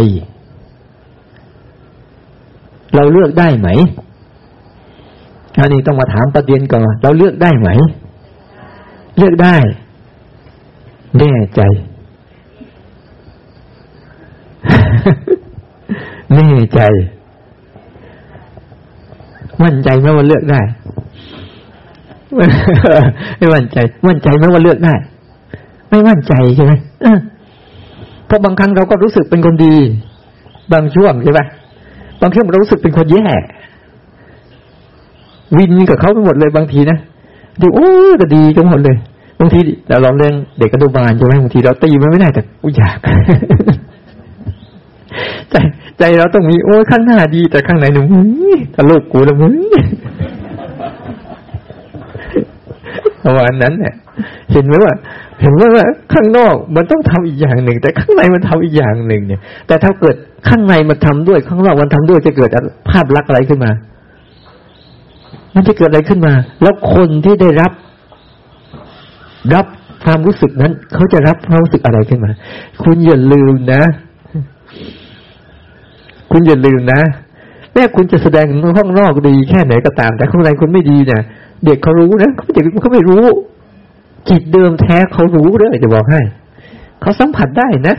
[2.95, 3.69] เราเลือกได้ไหม
[5.59, 7.69] อันนี้ต้องมาถามประเด็นก่อนเราเลือกได้ไหม
[9.17, 9.55] เลือกได้
[11.19, 11.61] แน่ใจ
[16.35, 16.81] แน่ใจ
[19.63, 20.61] มั่นใจไหมว่าเลือกได้
[23.37, 24.93] ไม่มั่นใจ มั่นใจไหมว่าเลือกได้
[25.89, 26.71] ไม่มั่นใจใช่ไหม
[28.27, 29.75] เพราะบางครั้งเราก็รู้สึกเป็นคนดี
[30.73, 31.41] บางช่วงใช่ไหม
[32.21, 33.25] บางช่วงเรารู้สึกเป็นคนแย่
[35.57, 36.97] วินกับเขาไปหมดเลยบางทีนะ
[37.61, 37.89] ดูโอ้
[38.19, 38.97] ก็ดีกันหมดเลย
[39.39, 42.41] บางทีเราลองเรื่องเด็กกระดูบานใช่ไหมบางทีเราตีมันไม่ได้แต่
[42.77, 42.97] อยาก
[45.51, 45.55] ใจ
[45.99, 48.01] ใจเราต้องมีโอ้ข้างหน้าดี แต่ข้างในหนู
[48.73, 49.55] ถ้าลูกกูแล้วมึง
[53.23, 53.93] ประมาณนั้นเนี่ย
[54.51, 54.93] เห็นไหมว่า
[55.41, 60.15] เห็นไหมว่าข้างนอกมันต้องทำอีกอย่างหนึ่ง แต่ข้างในมันทำอีกอย่างหนึ่งเนี่ย แต่ถ้าเกิด
[60.47, 62.49] ข้างในมันทำด้วย ข้างนอกมันทำด้วยจะเกิด
[62.89, 63.71] ภาพลักษณ์อะไรขึ้นมา
[65.55, 67.71] มันจะเกิดอะไรขึ้นมา แล้วคนที่ได้รับ
[69.53, 69.65] รับ
[70.03, 72.31] ความรู้สึกนั้น เขาจะรับความรู้สึกอะไรขึ้นมา
[72.83, 73.83] คุณอย่าลืมนะ
[76.37, 77.01] คุณอย่าลืมนะ
[77.73, 78.45] แม้คุณจะแสดง
[78.77, 81.21] ห้องนอกดีแค่ไหนก็ตาม แต่ข้างในคุณไม่ดีเนี่ย
[81.65, 83.23] เด็กเขารู้นะเขาเด็กเขาไม่รู้
[84.29, 86.21] จิตเดิมแท้เขารู้เลยจะบอกให้
[87.01, 87.95] เขาสัมผัสได้นะ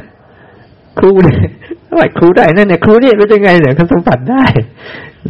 [0.98, 1.40] ครูเนี่ย
[1.96, 4.44] ว่าครูได้นั่นเนี่ยครูเนี่ยเป็นยังไงเนี่ยเขาสัมผัสได้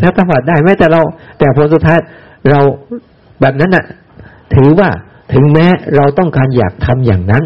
[0.03, 1.01] ถ้าสัมผัสได้แม้แต่เรา
[1.38, 1.99] แต่ผลสุดท้าย
[2.51, 2.61] เรา
[3.40, 3.85] แบบนั้นน่ะ
[4.55, 4.88] ถือว่า
[5.33, 5.66] ถึงแม้
[5.97, 7.42] เราต้องการอยากทำอย่างนั้น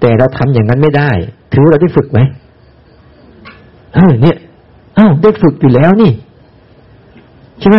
[0.00, 1.10] แต่เราทำอย่างนั้นไม่ได้
[1.52, 2.20] ถือเราได้ฝึกไหม
[3.94, 4.36] เออเนี่ย
[5.22, 6.12] ได้ฝึกอยู่แล้วนี่
[7.60, 7.78] ใช่ไหม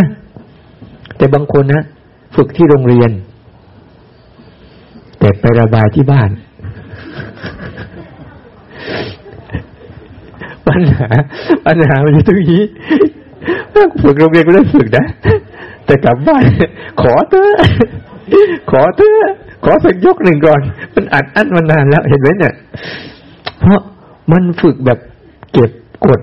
[1.17, 1.83] แต่บางคนนะ
[2.35, 3.11] ฝึกที่โรงเรียน
[5.19, 6.29] แต่ไประบายที่บ้าน
[10.67, 11.07] ปัญหา
[11.65, 12.63] ปัญหามันอยู่ตรงนี้
[14.03, 15.05] ฝึกโรงเรียนก็ได้ฝึกนะ
[15.85, 16.43] แต่กลับบ้าน
[17.01, 17.53] ขอเถอะ
[18.71, 19.31] ขอเถอะ
[19.65, 20.61] ขอสักยกหนึ่งก่อน
[20.95, 22.53] มันอัดอั้นมานานแล้วเห็นไหมเนี่ย
[23.59, 23.79] เพราะ
[24.31, 24.99] มันฝึกแบบ
[25.53, 25.71] เก็บ
[26.05, 26.21] กด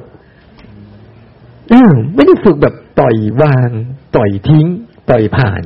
[1.73, 1.75] อ
[2.15, 3.71] ไม่ได้ฝึกแบบต่อยวาง
[4.17, 4.67] ต่อยทิ้ง
[5.11, 5.63] ต่อยผ่าน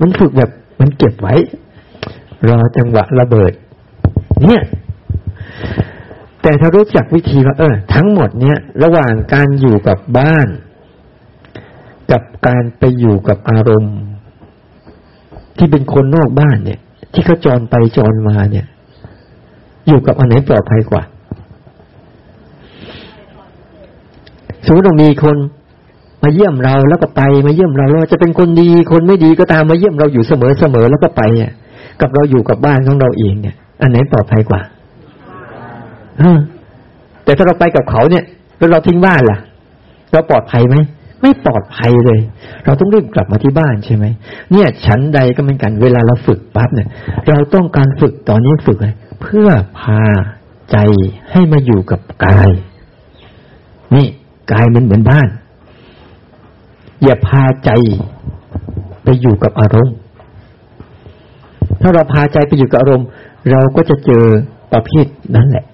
[0.00, 1.34] มันฝึกแบบมันเก็บไว้
[2.48, 3.52] รอจังหวะระเบิด
[4.46, 4.62] เนี่ย
[6.42, 10.48] แต่ถ้ารู้จักวิธีว่าเออ ทั้งหมดเนี่ย ระหว่างการอยู่กับบ้าน
[12.12, 13.98] กับการไปอยู่กับอารมณ์
[15.56, 16.80] ที่เป็นคนนอกบ้านเนี่ย
[17.12, 18.66] ที่เขาจรไปจรมาเนี่ย
[19.88, 21.02] อยู่กับอันไหนปลอดภัยกว่า
[24.66, 25.36] สมมติเรามีคน
[26.22, 31.52] มาเยี่ยมเราแล้วก็ไปมาเยี่ยมเราเราจะเป็นคนดีคนไม่ดีก็ตามมาเยี่ยมเราอยู่เสมอเสมอแล้วก็ไปเนี่ย
[32.00, 34.60] กับเราอยู่กับบ้านของเราเองเนี่ย อันไหนปลอดภัยกว่า
[36.20, 36.22] อ
[37.24, 38.24] แต่ถ้าเราไปกับเขาเนี่ย
[38.58, 39.38] แล้วเราทิ้งบ้านล่ะ
[40.12, 40.76] เราปลอดภัยไหม
[41.22, 42.20] ไม่ปลอดภัยเลย
[42.64, 44.04] เราต้องรีบกลับมาที่บ้านใช่ไหม
[44.52, 46.88] เนี่ยฉันใดก็เหมือนกันเวลาเราฝึกปั๊บเนี่ย
[47.28, 48.78] เราต้องการฝึกตอนนี้ฝึก
[49.22, 49.48] เพื่อ
[49.80, 50.02] พา
[50.70, 50.76] ใจ
[51.32, 52.50] ให้มาอยู่กับกาย
[53.94, 54.08] นี่
[54.52, 55.28] กายมันเหมือนบ้าน
[57.04, 57.70] อย่าพาใจ
[59.04, 59.96] ไปอยู่กับอารมณ์
[61.80, 63.06] ถ้าเราพาใจไปอยู่กับอารมณ์
[63.50, 64.24] เราก็จะเจอ
[64.72, 65.06] ประเภท
[65.36, 65.64] นั้นแหละ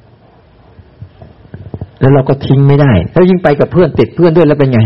[2.01, 4.81] แล้วเราก็ทิ้งไม่ได้ แล้วยิ่งไปกับเพื่อนติดเพื่อนด้วยแล้วเป็นไง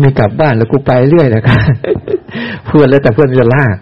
[0.00, 1.58] ไม่กลับบ้านแล้วกูไปเรื่อยนะคะ
[2.66, 3.76] เพื่อนแล้วแต่เพื่อนจะลาก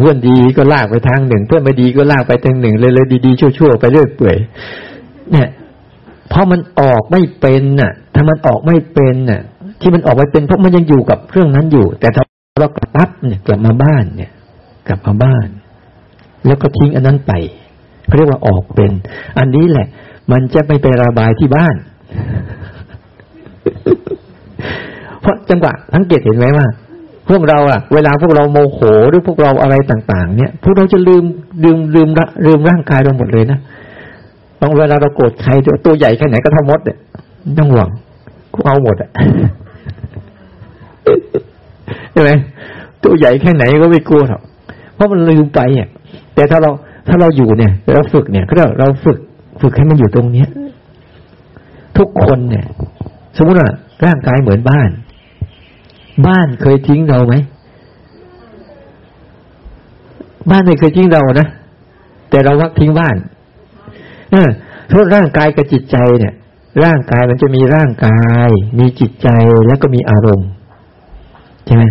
[0.00, 4.36] เพื่อนดีก็ลากไปทางหนึ่ง เพื่อนไม่ดีก็ลากไปทางหนึ่งเลยเลยดีๆชั่วๆไปเรื่อยเปื่อย
[5.32, 5.48] เนี่ย
[6.34, 9.42] เพราะมันออกไม่เป็นน่ะ ถ้ามันออกไม่เป็นน่ะ
[9.80, 12.24] ที่มันออกไม่เป็นเพราะมันยังอยู่กับเครื่องนั้นอยู่ แต่ถ้า
[12.60, 14.30] เรากลับปั๊บเนี่ยกลับมาบ้านเนี่ย
[14.88, 15.46] กลับมาบ้าน
[16.46, 17.32] แล้วก็ทิ้งอันนั้นไป
[18.06, 18.92] เขาเรียกว่าออกเป็น
[19.38, 19.86] อันนี้แหละ
[20.32, 21.74] มันจะไม่ไประบายที่บ้าน
[25.20, 26.66] เพราะจังหวะสังเกตเห็นไหมว่า
[27.28, 31.24] พวกเราอะเวลาพวกเราโมโหหรือพวกเราอะไรต่าง ๆ เนี่ย พวกเราจะลืม
[31.64, 32.08] ลืมลืม
[32.46, 33.58] ลืมร่างกายเราหมดเลยนะ
[34.64, 35.52] บางเวลาเราโกรธใคร
[35.84, 36.98] ตัวใหญ่แค่ไหนก็ทำมดเนี่ย
[37.58, 37.90] ต้องหวัง
[38.54, 39.10] กูเอาหมดอะ
[42.12, 42.30] ใช่ไหม
[43.02, 44.42] ตัวใหญ่แค่ไหนก็ไม่กลัวหรอก
[44.94, 45.88] เพราะมันลืมไปอะ
[46.34, 46.70] แต่ถ้าเรา
[47.08, 49.18] ถ้าเราอยู่เนี่ย เราฝึกเนี่ยก็เราฝึก
[49.62, 50.48] ฝึกให้มันอยู่ตรงเนี้ย
[51.98, 52.64] ทุกคนเนี่ย
[53.36, 53.70] สมมติว่า
[54.04, 54.90] ร่างกายเหมือนบ้าน
[56.26, 57.34] บ้านเคยทิ้งเราไหม
[60.50, 61.48] บ้านไม่เคยทิ้งเรานะ
[62.30, 63.16] แต่เราวักทิ้งบ้าน
[64.34, 64.50] เออ
[64.92, 66.34] ทุกร่างกายกับจิตใจเนี่ย
[66.84, 69.28] ร่างกายมันจะมีร่างกาย มีจิตใจ
[69.66, 70.48] แล้วก็มีอารมณ์
[71.66, 71.84] ใช่ไหม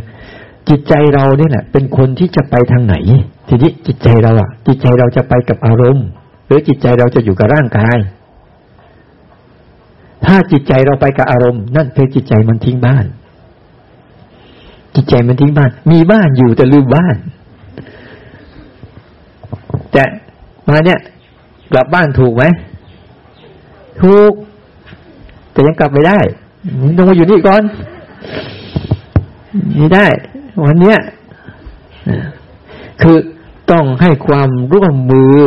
[0.69, 2.95] จิตใจเราเนี่ยแหละเป็นคนที่จะไปทางไหน
[3.47, 6.05] ทีนี้จิตใจเราอะ จิตใจเราจะไปกับอารมณ์
[6.45, 7.97] หรือจิตใจเราจะอยู่กับร่างกาย
[10.25, 13.05] ถ้าจิตใจเราไปกับอารมณ์ นั่นคือจิตใจมันทิ้งบ้าน
[14.95, 17.15] จิตใจมันทิ้งบ้าน มีบ้านอยู่แต่ลืมบ้าน
[19.91, 20.03] แต่
[20.67, 20.99] มาเนี่ย
[21.73, 22.43] กลับบ้านถูกไหม
[24.01, 24.33] ถูก
[25.51, 26.19] แต่ยังกลับไม่ได้
[26.97, 27.63] ต้องมาอยู่นี่ก่อน
[29.79, 30.07] นี่ได้
[30.65, 30.97] วันเนี้ย
[33.01, 33.17] คือ
[33.71, 35.39] ต้องให้ความร่วมมือ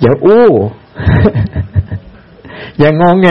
[0.00, 0.46] อย่าอู้
[2.78, 3.28] อย่างงองแง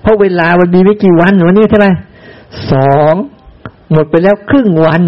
[0.00, 1.90] เพราะเวลามันมีไม่กี่วัน วันนี้เท่าไหร่
[2.72, 3.14] สอง
[3.92, 5.02] หมดไปแล้วครึ่งวัน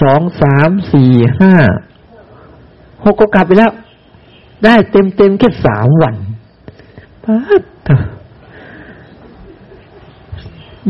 [0.00, 1.54] สองสามสี่ห้า
[3.04, 3.72] หกก็กลับไปแล้ว
[4.64, 6.14] ได้เต็มเต็มแค่สามวัน
[7.24, 7.62] ปัด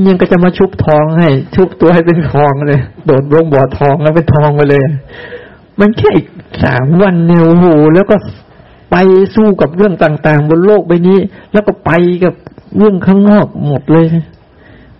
[0.07, 4.83] ยังก็จะมาชุบทองให้ ชุบตัวให้เป็นทองเลย โดดลงบ่อทองแล้วเป็นทองไปเลย
[5.81, 6.27] มันแค่อีก
[6.64, 8.16] สามวันเนี่ยโอ้โหแล้วก็
[8.90, 8.96] ไป
[9.35, 11.18] สู้กับเรื่องต่างๆ บนโลกใบนี้
[11.53, 11.90] แล้วก็ไป
[12.25, 12.35] กับ
[12.77, 14.07] เรื่องข้างนอกหมดเลย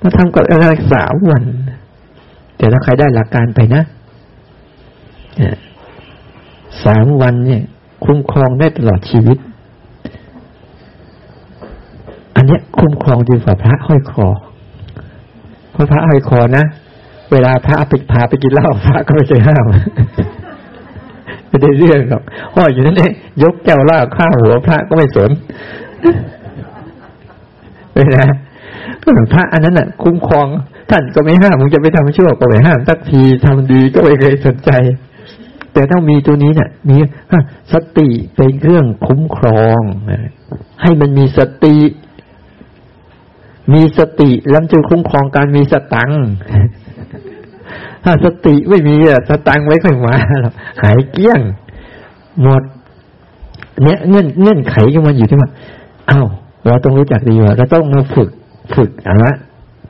[0.01, 1.42] มาทำกับอะไรสามวัน
[2.57, 3.83] แต่ถ้าใครได้หลักการไปนะ
[6.85, 7.62] สามวันเนี่ย
[8.04, 9.38] คุ้มครองได้ตลอดชีวิต
[12.37, 14.26] อันนี้คุ้มครองดีกว่าพระห้อยคอ
[15.72, 16.64] เพราะพระห้อยคอนะ
[17.33, 19.64] เวลาพระไปพาไปกินเหล้าพระก็ไม่เคยห้าม
[21.48, 22.22] ไม่ได้เรื่องหรอก
[22.56, 25.30] ห้อยอยู่นั่นเองยกแก้วเหล้าข้าหัวพระก็ไม่สน
[27.92, 28.26] เป็นนะ
[29.33, 30.46] พระอันนั้นน่ะ คุ้มครอง
[30.90, 34.70] ท่านก็ไม่ห้ามมึงจะไปทำชั่วก็ไม่ห้ามสักทีทำดีก็ไม่เคยสนใจ
[35.72, 36.98] แต่ถ้ามีตัวนี้เนี่ยมี
[37.72, 39.80] สติเป็นเครื่องคุ้มครอง
[40.83, 41.76] ให้มันมีสติ
[43.74, 46.11] มีสติแล้วจะคุ้มครองการมีสตัง
[48.04, 50.14] ถ้าสติไม่มีอะสตังไว้ค่อยมา
[50.83, 51.40] หายเกี้ยง
[52.42, 52.62] หมด
[53.83, 55.50] เนี่ยเงื่อนเงื่อนไขก็มันอยู่ที่ว่า
[56.09, 56.22] เอ้า
[56.66, 58.30] เราต้องรู้จักดีว่าเราต้องมาฝึก
[58.74, 59.33] ฝึกอะละ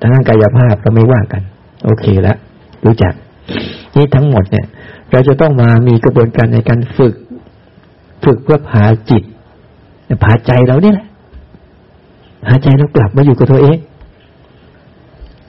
[0.01, 1.43] ทางกายภาพเราไม่ว่ากัน
[1.85, 2.37] โอเคแล้ว
[2.85, 3.13] รู้จัก
[3.97, 4.67] นี่ทั้งหมดเนี่ย
[5.13, 7.15] เราจะต้องมามีกระบวนการในการฝึก
[8.25, 9.23] ฝึกเพื่อพาจิต
[10.25, 11.07] พาใจเราเนี่ยแหละ
[12.47, 13.77] พาใจเรากลับมาอยู่กับตัวเอง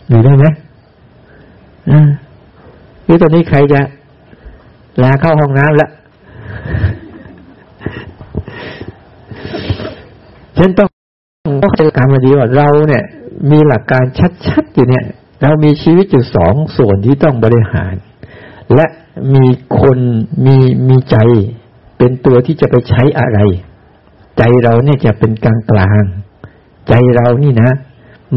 [0.09, 0.45] อยู่ได้ไหม
[1.89, 2.09] อ่า
[3.03, 3.81] หรือตอนนี้ใครจะ
[5.03, 5.91] ลาเข้าห้องน้ำแล้ว
[10.57, 10.89] ฉันต้อง
[11.45, 13.03] ต้องเข้าใจการมาดีว่าเราเนี่ย
[13.51, 14.03] มีหลักการ
[14.47, 15.05] ชัดๆอยู่เนี่ย
[15.41, 17.93] เรามีชีวิตอยู่สองส่วนที่ต้องบริหาร
[18.75, 18.85] และ
[19.35, 19.45] มี
[19.79, 19.97] คน
[20.45, 20.57] มี
[20.89, 21.17] มีใจ
[21.97, 23.39] เป็นตัวที่จะไปใช้อะไร
[24.37, 26.03] ใจเราเนี่ยจะเป็นกลางกลาง
[26.89, 27.71] ใจเรานี่นะ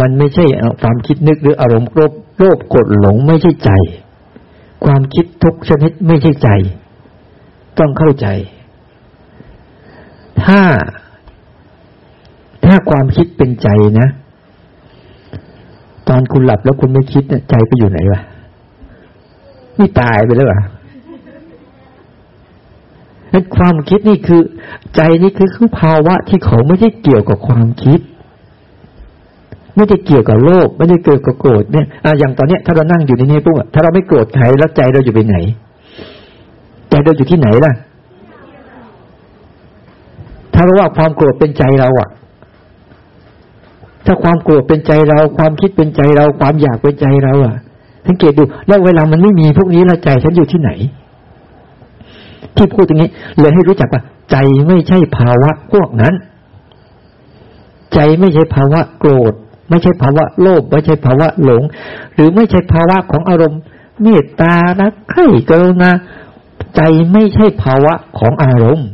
[0.01, 0.45] มันไม่ใช่
[0.83, 3.71] ความคิดนึกหรืออารมณ์โลภโลภกดหลงไม่ใช่ใจ
[4.85, 6.49] ความคิดทุกชนิดไม่ใช่ใจ
[7.79, 8.27] ต้องเข้าใจ
[10.43, 10.61] ถ้า
[12.65, 13.69] ถ้าความคิดเป็นใจ
[14.01, 14.09] นะ
[16.09, 18.21] ตอนคุณหลับแล้วคุณไม่คิดใจไปอยู่ไหนวะ
[19.79, 20.61] นี่ตายไปแล้วอะ
[23.33, 24.43] นั้นความคิดนี่คือ
[24.97, 28.01] ใจนี่คือคือภาวะที่เขาไม่ได้เกี่ยวกับความคิด
[29.77, 35.37] ไม่ได้เกี่ยวกับโลภไม่ได้เกี่ยวกับโกรธเนี่ยอะอย่างตอนเนี้ยถ้าเรานั่งอยู่ในนี้ปุ๊บถ้าเราไม่โกรธใครแล้วใจเราอยู่ไปไหน
[36.91, 37.73] ใจเราอยู่ที่ไหนล่ะ
[40.55, 42.09] ถ้าเราว่าความโกรธเป็นใจเราอะ
[44.07, 47.57] ถ้าความโกรธเป็นใจเรา ความคิดเป็นใจเรา ความอยากเป็นใจเราอะ
[48.07, 50.71] สังเกตดู แล้วเวลามันไม่มีพวกนี้แล้วใจฉันอยู่ที่ไหน
[52.57, 54.37] ที่พูดอย่างนี้ เลยให้รู้จักว่า ใจ
[54.67, 56.15] ไม่ใช่ภาวะพวกนั้น
[57.95, 59.33] ใจไม่ใช่ภาวะโกรธ
[59.69, 61.63] ไม่ใช่ภาวะโลภไม่ใช่ภาวะหลง
[62.15, 63.61] หรือไม่ใช่ภาวะของอารมณ์
[64.03, 65.91] เมตตารักใคร่กรุณา
[66.77, 68.89] ใจไม่ใช่ภาวะของอารมณ์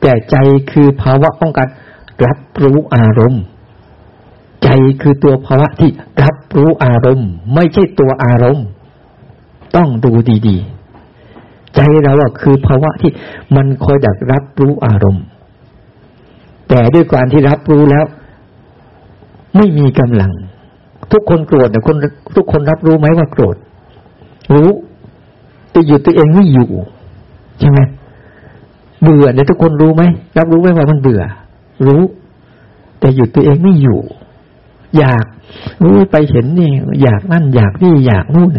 [0.00, 0.36] แต่ใจ
[0.70, 1.68] คือภาวะของการ
[2.24, 3.42] รับรู้อารมณ์
[4.64, 4.68] ใจ
[5.02, 5.90] คือตัวภาวะที่
[6.22, 8.66] รับ รู้อารมณ์ ไม่ใช่ตัวอารมณ์
[9.76, 10.12] ต้องดู
[10.48, 13.12] ดีๆ ใจเราอะคือภาวะที่
[13.56, 15.24] มันคอยดักรับรู้อารมณ์
[16.68, 18.04] แต่ด้วยการที่รับรู้แล้ว
[19.56, 20.32] ไม่มีกำลัง
[21.12, 21.96] ทุกคนโกรธแต่คน
[22.36, 23.56] ทุกคนรับรู้ไหมว่าโกรธ
[24.54, 24.70] รู้
[25.70, 26.70] แต่หยุดตัวเองไม่อยู่
[27.60, 27.80] ใช่ไหม
[29.02, 30.02] เบื่อเนี่ยทุกคนรู้ไหม
[30.38, 31.22] รับรู้ไหมว่ามันเบื่อ
[31.86, 32.02] รู้
[33.00, 34.00] แต่หยุดตัวเองไม่อยู่
[34.98, 35.24] อยาก
[35.84, 36.70] รู้ไปเห็นนี่
[37.02, 38.50] อยากนั่นอยากนี่อยากนู่น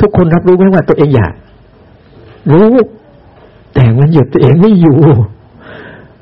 [0.00, 1.34] ทุกคนรับรู้ไหมว่าตัวเองอยาก
[2.52, 2.70] รู้
[3.74, 4.98] แต่มันหยุดตัวเองไม่อยู่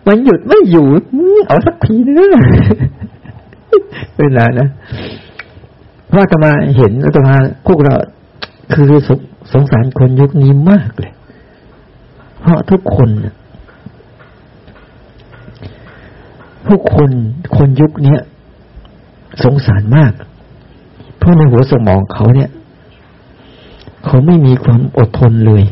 [0.07, 0.87] มันหยุดไม่อยู่
[1.47, 2.31] เอาสักทีนึง
[4.19, 4.69] เวลานะ
[6.15, 7.95] ว่าจะมาเห็นแล้วจะมาพวกเรา
[8.75, 9.11] คือส
[9.53, 11.13] สงสารคนยุคนี้มากเลย
[12.41, 13.09] เพราะทุกคน
[16.67, 17.11] ผู้คน
[17.57, 18.17] คนยุคนี้
[19.43, 20.13] สงสารมาก
[21.19, 22.51] เพราะในหัวสมองเขาเนี่ย
[24.07, 25.65] เขาไม่มีความอดทนเลย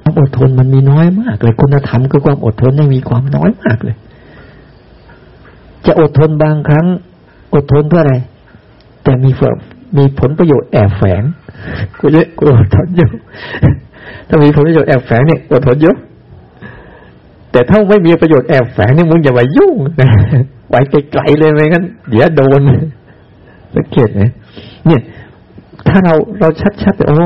[0.00, 3.96] ความอดทนมันมีน้อยมากเลยคุณธรรมคือความอดทนไม่มีความน้อยมากเลย
[5.86, 6.86] จะอดทนบางครั้ง
[7.54, 8.14] อดทนเพื่ออะไร
[9.04, 9.30] แต่มี
[9.98, 11.22] มีผลประโยชน์แอบแฝง
[11.98, 13.10] กูจะกูอดทนอยู่
[14.28, 15.96] ถ้ามีผลประโยชน์แอบแฝงเนี่ยอดทนเยอะ
[17.52, 20.10] แต่ถ้าไม่มีประโยชน์แอบแฝงเนี่ยมึงอย่าไปยุ่งนะ
[20.68, 22.60] ไว้ไกลๆเลยไหมกันเดี๋ยวโดน
[23.74, 24.22] สังเกตไหม
[24.86, 25.00] เนี่ย
[25.88, 26.48] ถ้าเราเรา
[26.82, 27.16] ชัดๆโอ้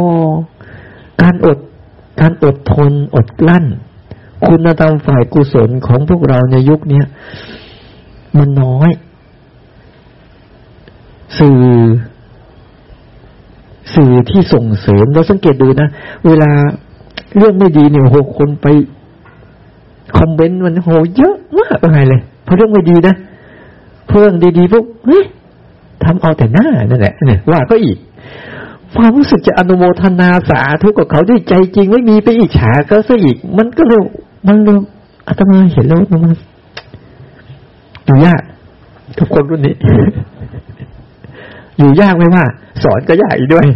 [1.23, 1.59] การอด
[2.21, 3.65] การอดทนอดกลั้น
[4.47, 7.03] คุณธรรมฝ่ายกุศลของพวกเราในยุคนี้
[8.39, 8.91] มันน้อย
[11.39, 11.61] สื่อ
[13.95, 15.89] สื่อที่ส่งเสริมเราสังเกตดูนะ
[16.27, 16.51] เวลา
[17.37, 18.67] เรื่องไม่ดีเนี่ยโหคนไป
[20.17, 23.15] คอมเมนต์มันโหเยอะมากอะไรเลยเพราะเรื่องไม่ดีนะ
[24.09, 25.25] เพื่องดีๆพวกเฮ้ย
[26.05, 27.99] ทำเอาแต่หน้านั่นแหละเนี่ยว่าก็อีก
[28.97, 34.01] ความรู้สึกจะอนุโมทนาสาธุกับเขาด้วยใจจริงไม่มีไปอิจฉาก็ซะอีก มันก็เลย
[34.47, 34.79] มันเลย
[35.27, 36.33] อาตมาเห็นแล้วมัน
[38.05, 38.43] อยู่ยาก
[39.19, 39.75] ทุกคนรุ่นนี้
[41.79, 42.45] อยู่ยากไหมว่า
[42.83, 43.67] สอนก็ยากอีกด้วย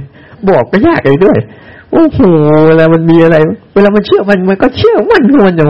[0.49, 1.39] บอกก็ยากอีกด้วย
[1.93, 2.21] โอ้โห
[2.67, 3.37] เวลามันมีอะไร
[3.75, 5.69] เวลามันเชื่อมันมันก็เชื่อมันมันโอ้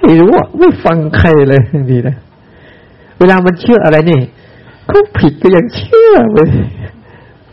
[0.00, 2.16] ไม่รู้อะไม่ฟังใครเลยดีนะ
[3.18, 4.20] เวลามันเชื่ออะไรเนี่
[4.88, 6.48] เขาผิดก็ยังเชื่อเลย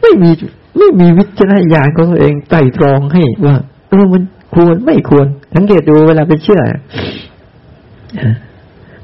[0.02, 0.30] ไม่มี
[0.78, 3.56] ไม่มีวิจารณญาณของตัวเองไต่ตรองให้ว่า
[3.90, 4.22] เออมัน
[4.54, 6.62] ควรไม่ควร สังเกตดูเวลาไปเชื่อ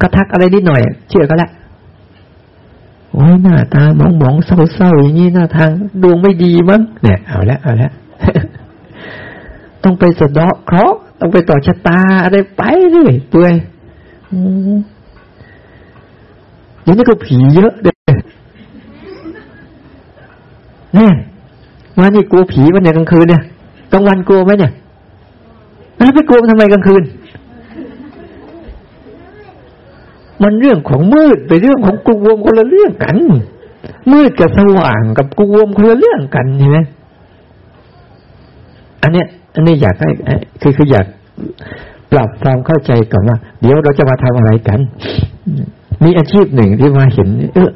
[0.01, 1.51] ก็ทักอะไรนิดหน่อย เชื่อก็แล้ว
[3.13, 5.69] โอ้ยหน้าตามองมองเศร้าๆอย่างนี้หน้าทาง
[6.03, 7.91] ดวงไม่ดีมั้งเนี่ยเอาละเอาละ
[9.83, 13.53] ต้องไปสะเดาะเคราะห์ต้องไปต่อชะตาอะไรไปเลยเปื่อย
[16.87, 17.95] ยังนี่ก็ผีเยอะเลย
[20.95, 21.13] เนี่ย
[21.99, 23.41] วันนี้กลัวผีวันเนี่ยกลางคืนเนี่ย
[23.91, 24.71] กลางวันกลัวไหมเนี่ย
[25.97, 27.03] แล้วไปกลัวทำไมกลางคืน
[30.43, 33.17] มันเรื่องของมืดไปเรื่องของกลัวคนละเรื่องกัน
[34.11, 36.79] มืดกับสว่างกับกลัวคนละเรื่องกันใช่ไหม
[39.01, 40.09] อันเนี้ยอันนี้อยากให้
[40.61, 41.05] คือคืออยาก
[42.11, 44.79] ปรับความเข้าใจก่อนว่า เดี๋ยวเราจะมาทำอะไรกัน
[46.03, 47.69] มีอาชีพหนึ่งที่มาเห็น เออ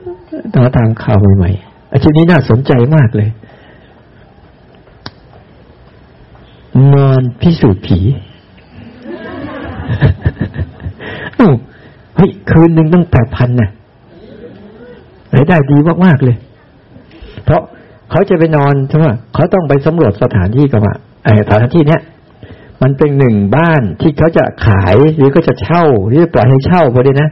[0.54, 3.30] ตอนทางข่าวใหม่ๆอาชีพนี้น่าสนใจมากเลย
[6.94, 8.00] นอนพิสูจน์ผี
[12.16, 13.70] เฮ้ยคืนหนึ่งต้องแปดพันน่ะ
[15.36, 16.38] รายได้ดีมากๆเลย
[17.44, 17.62] เพราะ
[18.12, 22.02] เขาจะไปนอนใช่ไหมเขาต้องไปสำรวจสถานที่กันว่าไอสถานที่เนี้ย
[22.82, 27.30] มันเป็นหนึ่งบ้านที่เขาจะขายหรือก็จะเช่าหรือปล่อยให้เช่าพอดีนะ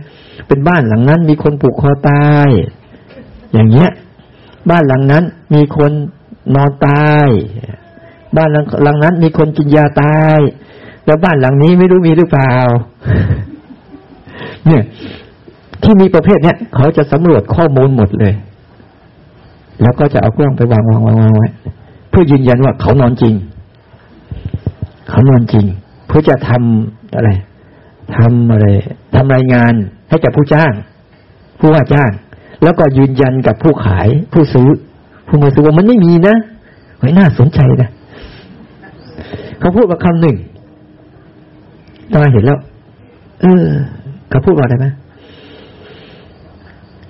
[0.48, 2.50] เป็นบ้านหลังนั้นมีคนผูกคอตาย
[3.54, 3.90] อย่างเงี้ย
[4.70, 5.24] บ้านหลังนั้น
[5.56, 5.92] มีคน
[6.56, 7.28] นอนตาย
[8.38, 8.50] บ้าน
[8.84, 10.40] หลังนั้นมีคนกินยาตาย
[11.06, 12.54] แล้วบ้านหลังนี้ไม่รู้มีหรือเปล่า
[14.66, 14.84] เนี่ย
[15.84, 18.34] ที่มีประเภทเนี้ยเขาจะสำรวจข้อมูลหมดเลย
[19.82, 21.48] แล้วก็จะเอากล้องไปวางวางวางวางไว้
[22.10, 23.34] เพื่อยืนยันว่าเขานอนจริง
[25.10, 25.66] เขานอนจริง
[26.08, 27.30] เพื่อจะทำอะไร
[28.16, 28.68] ทำอะไร
[29.16, 29.74] ทำรายงาน
[30.10, 30.74] ให้กับผู้จ้าง
[31.60, 32.12] ผู้ว่าจ้าง
[32.64, 34.70] แล้วก็ยืนยันกับผู้ขาย ผู้ซื้อ
[35.28, 36.36] ผู้มาซื้อว่ามันไม่มีนะ
[37.00, 37.90] เฮ้ยน่าสนใจนะ
[39.60, 40.38] เขาพูดมาคำหนึ่ง
[42.14, 42.60] ตาเห็นแล้ว
[43.42, 43.66] เออ
[44.30, 44.88] เขาพูดว่าอะไรไหม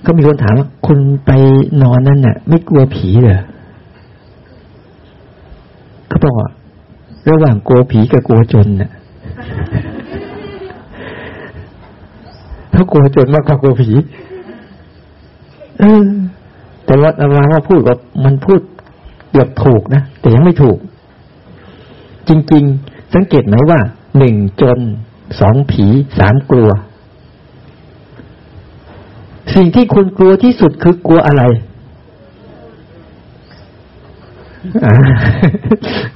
[0.06, 1.32] ก็มีคนถามว่าคุณไป
[1.84, 3.40] นอนนั่นน่ะ ไม่กลัวผีเหรอ
[6.08, 6.50] เขาบอกว่า
[7.30, 8.92] ระหว่างกลัวผีกับกลัวจนน่ะ
[12.74, 13.90] ถ้ากลัวจนมากกว่ากลัวผี
[15.80, 16.06] เออ
[16.86, 17.96] แต่ว่าอามาว่าพูดว่า
[18.26, 18.60] มันพูด
[19.32, 20.78] เกือบถูกนะแต่ยังไม่ถูก
[22.28, 23.80] จริง ๆ สังเกตไหมว่า
[24.18, 24.80] หนึ่งจน
[25.40, 25.86] สองผี
[26.20, 26.70] สามกลัว
[29.56, 31.44] สิ่งที่คุณกลัวที่สุดคือกลัวอะไร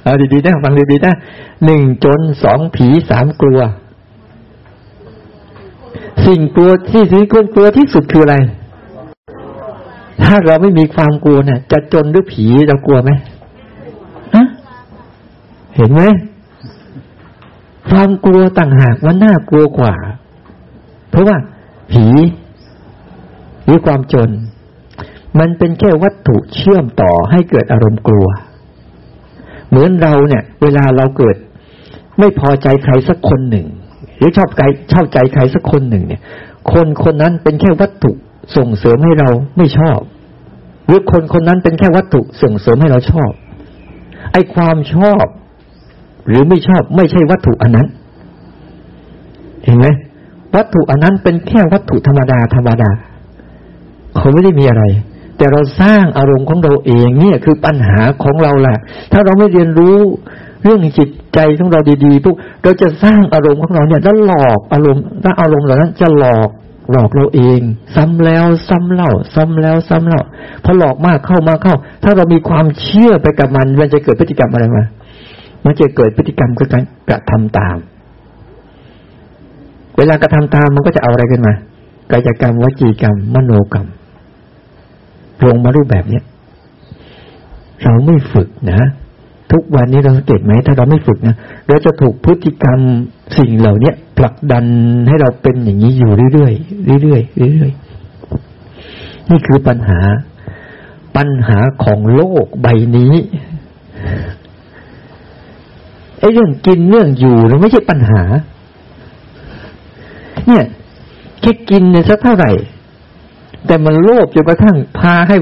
[0.02, 1.14] เอาดีๆนะฟังดีๆนะ
[1.64, 3.60] หนึ่งจนสองผีสามกลัว
[6.26, 8.36] สิ่งกลัวที่สิ่งคุณกลัวที่สุดคืออะไร
[10.22, 13.10] ถ้าเราไม่มีความกลัวเนี่ยจะจนหรือผีเรากลัวไหม
[14.34, 14.46] ฮะ
[15.76, 16.02] เห็นไหม
[17.88, 19.94] ความกลัวต่างหากว่าน่ากลัวกว่า
[21.10, 21.36] เพราะว่า
[21.92, 22.06] ผี
[23.64, 24.30] หรือความจน
[25.38, 28.26] มันเป็นแค่วัตถุเชื่อมต่อให้เกิดอารมณ์กลัว
[29.68, 31.36] เหมือนเราเนี่ย เวลาเราเกิด
[32.18, 33.66] ไม่พอใจใครสักคนหนึ่ง
[34.18, 34.62] หรือชอบใจ
[34.92, 36.20] ชอบใจใครสักคนหนึ่งเนี่ย
[36.72, 38.12] คนคนนั้นเป็นแค่วัตถุ
[38.56, 39.98] ส่งเสริมให้เราไม่ชอบ
[40.86, 43.30] หรือคนคนนั้นเป็นแค่วัตถุส่งเสริมให้เราชอบ
[44.32, 45.26] ไอ้ความชอบ
[46.28, 47.86] หรือไม่ชอบไม่ใช่วัตถุอันนั้น
[49.64, 49.86] เห็นไหม
[50.56, 52.90] วัตถุอันนั้นเป็นแค่วัตถุธรรมดาธรรมดา
[54.16, 54.84] เขาไม่ได้มีอะไร
[55.36, 58.78] แต่เราสร้างอารมณ์ของเราเองเนี่ยคือปัญหาของเราแหละ
[59.12, 59.98] ถ้าเราไม่เรียนรู้
[60.62, 66.50] เรื่องจิตใจของเราดีๆปุ๊บเราจะสร้างอารมณ์ของเราเนี่ยแล้วหลอกอารมณ์ถ้าอารมณ์เหล่านั้นจะหลอก
[66.92, 67.60] หลอกเราเอง
[67.94, 70.22] ซ้ำแล้วซ้ำเล่า ซ้ำแล้วซ้ำเล่า
[70.64, 74.84] พอหลอกมากเข้ามาเข้า ถ้าเรามีความเชื่อไปกับมันมันจะเกิดพฤติกรรมอะไรมา
[75.64, 77.76] มันจะเกิดพฤติกรรมคือการกระทำตาม
[79.96, 81.54] เวลากระทำตามมันก็จะเอาอะไรขึ้นมา
[82.12, 83.86] กายกรรมวจีกรรม มโนกรรม
[85.46, 86.24] ลงมารูปแบบเนี้ย
[87.84, 88.80] เราไม่ฝึกนะ
[89.52, 91.34] ทุกวันนี้เราสังเกตไหมถ้าเราไม่ฝึกนะ
[91.68, 92.78] เราจะถูกพฤติกรรม
[93.38, 94.64] สิ่งเหล่านี้ผลักดัน
[95.08, 100.00] ให้เราเป็นอย่างนี้อยู่เรื่อยๆเรื่อยๆเรื่อยๆนี่คือปัญหา
[101.16, 102.66] ปัญหาของโลกใบ
[102.96, 103.14] นี้
[106.18, 108.22] ไอ้เรื่องกินเรื่องอยู่เราไม่ใช่ปัญหา
[110.46, 110.64] เนี่ย
[111.40, 112.50] แค่กินเนี่ยสักเท่าไหร่
[113.66, 115.36] แต่มันโลภจนกระทั่งพาให้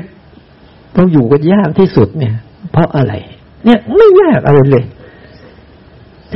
[0.94, 2.34] เราอยู่กันยากที่สุดเนี่ย
[2.72, 3.12] เพราะอะไร
[3.64, 4.84] เนี่ยไม่ยากอะไรเลย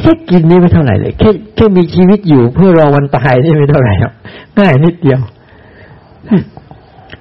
[0.01, 4.13] แค่กินนี่ไม่เท่าไหร่เลยแค่แค่มีชีวิตอยู่เพื่อรอวันตายนี่ไม่เท่าไหร่ครับ
[4.59, 5.21] ง่ายนิดเดียว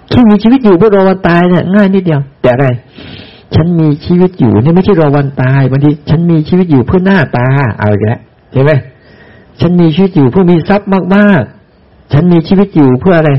[0.09, 2.67] แค่มีชีวิตอยู่เพื่อรอวันตายเนี่ยง่ายนิดเดียว แต่อะไร
[3.55, 7.47] ฉันมีชีวิตอยู่นี่ไม่ใช่รอวันตายบางทีฉันมีชีวิตอยู่เพื่อหน้าตา
[7.79, 8.19] เอาอีกแล้ว
[8.53, 8.71] เห็นไหม
[9.61, 11.43] ฉันมีชีวิตอยู่เพื่อมีทรัพย์มาก
[12.13, 13.31] ฉันมีชีวิตอยู่เพื่ออะไร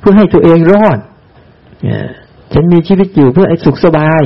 [0.00, 0.98] เพื่อให้ตัวเองรอด
[2.52, 4.22] ฉันมีชีวิตอยู่เพื่อไอ้สุขสบาย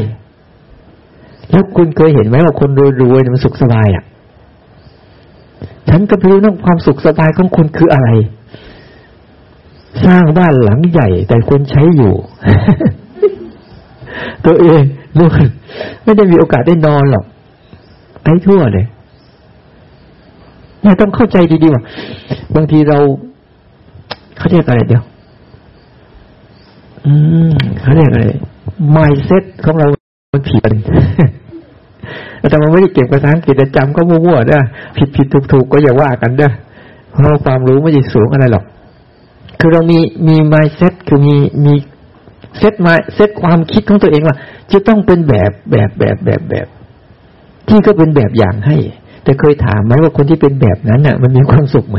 [1.51, 2.71] แล้วคุณเคยเห็นไหมว่าคน
[3.03, 4.05] รวยๆมันสุขสบายอะ
[5.89, 8.09] ฉันก็ไม่รู้น้องความสุขสบายของคุณคืออะไร
[10.07, 12.15] สร้างบ้านหลังใหญ่แต่คนใช้อยู่
[14.47, 14.83] ตัวเอง
[15.19, 15.31] ลูก
[16.05, 17.25] ไม่ได้มีโอกาสได้นอนหรอก
[18.25, 18.87] ไอ้ทั่วเลย
[20.83, 21.83] เนี่ยต้องเข้าใจดีๆว่า
[22.55, 22.99] บางทีเรา
[24.39, 25.03] เขาเรียกอะไรเดียว
[27.07, 27.13] อื
[27.51, 28.27] มเขาเรียกอะไร
[28.97, 29.87] mindset ของเรา
[30.35, 30.61] มันผิด
[32.51, 34.59] แต่มันไม่ได้เก่งภาษาอังกฤษจำก็มั่วๆเด้
[34.97, 36.49] ผิดผิดถูกถูกก็อย่าว่ากันเด้
[37.11, 38.65] เพราะความรู้ไม่ได้สูงอะไรหรอก
[39.59, 41.75] คือเรามีมี mindset คือมีมี
[42.59, 44.37] เซตมาเซตความคิดของตัวเองว่า
[44.73, 46.67] จะต้องเป็นแบบแบบแบบแบบแบบ
[47.69, 48.77] ที่ก็เป็นแบบอย่างให้
[49.25, 51.99] แต่เคยถามไหมว่าคนที่เป็นแบบนั้นน่ะ มันมีความสุขไหม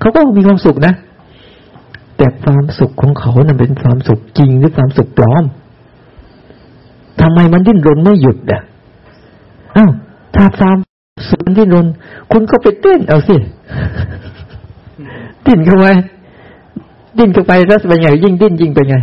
[0.00, 0.94] เขาก็มีความสุขนะ
[2.18, 5.44] แต่ความสุขของเขานั้นเป็นความสุขจริงหรือความสุขปลอม
[7.20, 8.62] ทำไมมันดิ้นรนไม่หยุดอะ
[9.76, 9.90] อ้าว
[10.34, 10.76] ถ้าความ
[11.30, 11.86] สุขมันดิ้นรน
[12.32, 13.36] คุณก็ไปเต้นเอาสิ
[15.46, 15.86] ดิ้นเข้าไป
[17.18, 18.96] ดิ้นเข้าไปแล้วเป็นไงยิ่งดิ้นยิ่งเป็นไง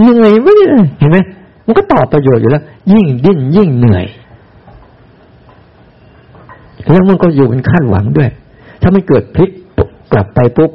[0.00, 0.64] เหนื่อยไม่ได้
[0.98, 1.18] เห็นไหม
[1.66, 4.06] มันก็ตอบประโยชน์อยู่แล้ว ยิ่งดิ้นยิ่งเหนื่อย
[6.92, 8.28] แล้วมันก็อยู่เป็นคาดหวังด้วย
[8.80, 9.50] ถ้าไม่เกิดพลิก
[10.12, 10.70] กลับไปปุ๊บ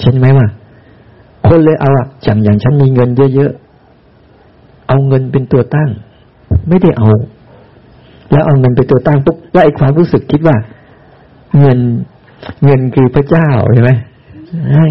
[0.00, 0.46] เช่นไหมว่า
[1.46, 5.90] คนเลยเอาอะจังอย่างฉันมีเงินเยอะๆ เอาเงินเป็นตัวตั้ง
[6.68, 7.08] ไม่ได้เอา
[8.30, 10.56] แล้วเอาเงินเป็นตัวตั้งปุ๊บแล้วไอ้ความรู้สึกคิดว่า
[11.60, 11.78] เงิน
[12.64, 13.90] เงินคือพระเจ้าใช่ไหม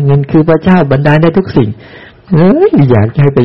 [0.05, 1.69] เงินคือพระเจ้าบรรดาได้ทุกสิ่ง
[2.33, 3.39] เอ้ยอยากให้ไป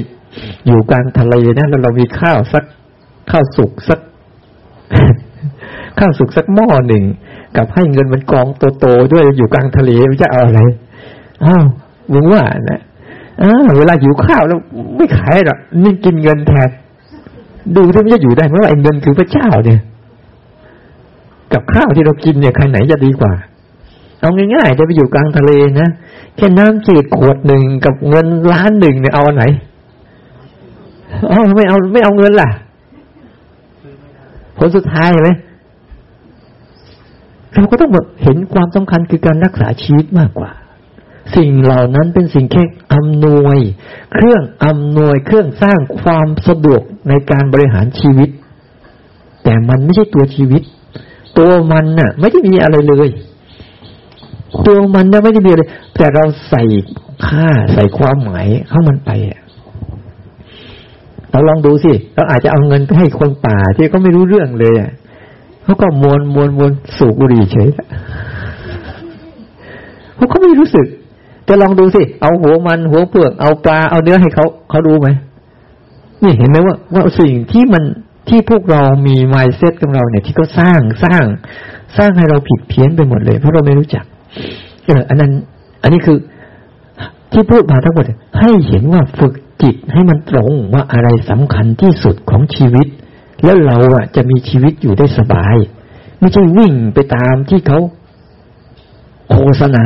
[0.66, 2.64] อยู่กลางทะเลนะแล้วเรามีข้าวสัก
[3.30, 4.00] ข้าวสุกสัก
[5.98, 7.04] ข้าวสุกสักหม้อหนึ่ง
[7.56, 8.46] กับให้เงินมันกอง
[8.80, 9.90] โตๆด้วยอยู่กลางทะเล
[10.22, 10.60] จะเอาอะไร
[11.44, 11.64] อ้าว
[12.12, 12.80] มึงว่านะ
[13.42, 14.58] อ่าเวลาหิวข้าวแล้ว
[14.96, 16.70] ไม่ขายหรอกนี่กินเงินแทน
[17.76, 19.80] ดูที่มันจะอยู่ได้เพราะว่าไอ้เงินคือพระเจ้าเนี่ย
[21.52, 23.32] กับข้าวที่เรากินเนี่ยใครไหนจะดีกว่า
[24.20, 25.88] เอาง่ายๆจะไปอยู่กลางทะเลนะ
[26.36, 29.44] แค่น้ำจืดขวดหนึ่งกับเงินล้านหนึ่งเนี่ยเอาอันไหน
[31.30, 32.48] อ๋อไม่เอาไม่เอาเงินล่ะ
[34.58, 35.36] ผลสุดท้ายเลย
[37.54, 37.90] เราก็ต้อง
[38.22, 40.50] เห็นความสำคัญคือการรักษาชีวิตมากกว่า
[41.34, 42.64] สิ่งเหล่านั้นเป็นสิ่งแค่
[42.94, 43.58] อำนวย
[44.14, 48.28] เครื่องอำนวยเครื่องสร้างความสะดวกในการบริหารชีวิต
[49.44, 50.62] แต่มันไม่ใช่ตัวชีวิต
[51.38, 53.08] ตัวมันน่ะ ไม่ได้มีอะไรเลย
[54.66, 55.62] ตัวมันน่ะไม่ได้มีอะไร
[55.96, 56.62] แต่เราใส่
[57.26, 59.10] ค่าใส่ความหมายเข้ามันไป
[61.30, 64.90] เราลองดูสิเราอาจจะเอาเงินไปให้คนป่าที่เขาไม่รู้เรื่องเลยอะ
[65.62, 67.68] เขาก็มวนมวนมวนสูบบุหรี่เฉย
[70.14, 70.86] เขาเขาไม่รู้สึก
[71.48, 75.08] จะลองดูสิ เอาหัวมันหัวเปลือก เอาปลา เอาเนื้อให้เขาเขาดูไหม
[76.22, 77.84] นี่เห็นไหมว่าว่าสิ่งที่มัน
[78.28, 81.24] ที่พวกเรามีไมเซ็ตของเราเนี่ย ที่เขาสร้างสร้าง
[81.96, 84.04] สร้างให้เราผิดเพี้ยนไปหมดเลย เพราะเราไม่รู้จัก
[84.86, 85.32] เอออันนั้น
[85.82, 86.18] อันนี้คือ
[87.32, 88.04] ที่พูดมาทั้งหมด
[88.40, 92.86] ให้เห็นว่าฝึกจิตให้มันตรงว่าอะไรสำคัญที่สุดของชีวิต
[93.44, 95.56] แล้วเราอะจะมีชีวิตอยู่ได้สบาย
[96.20, 97.78] ไม่ใช่วิ่งไปตามที่เขา
[99.30, 99.84] โฆษณา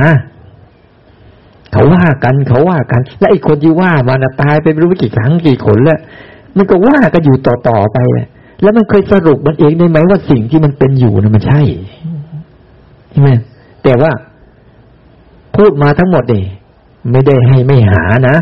[1.72, 5.98] เขาว่ากันเขาว่ากัน และไอ้คนที่ว่ามันตายไปไม่รู้กี่ครั้งกี่คนแล้ว
[6.56, 7.98] มันก็ว่ากันอยู่ต่อต่อไป
[8.62, 11.60] แล้วมันเคยสรุปมันเองได้ไหมว่าสิ่งที่มันเป็นอยู่นะมันใช่
[13.10, 13.30] ใช่ไหม
[13.82, 14.10] แต่ว่า
[15.56, 16.46] พูดมาทั้งหมดเอง
[17.12, 18.36] ไม่ได้ให้ไม่หานะ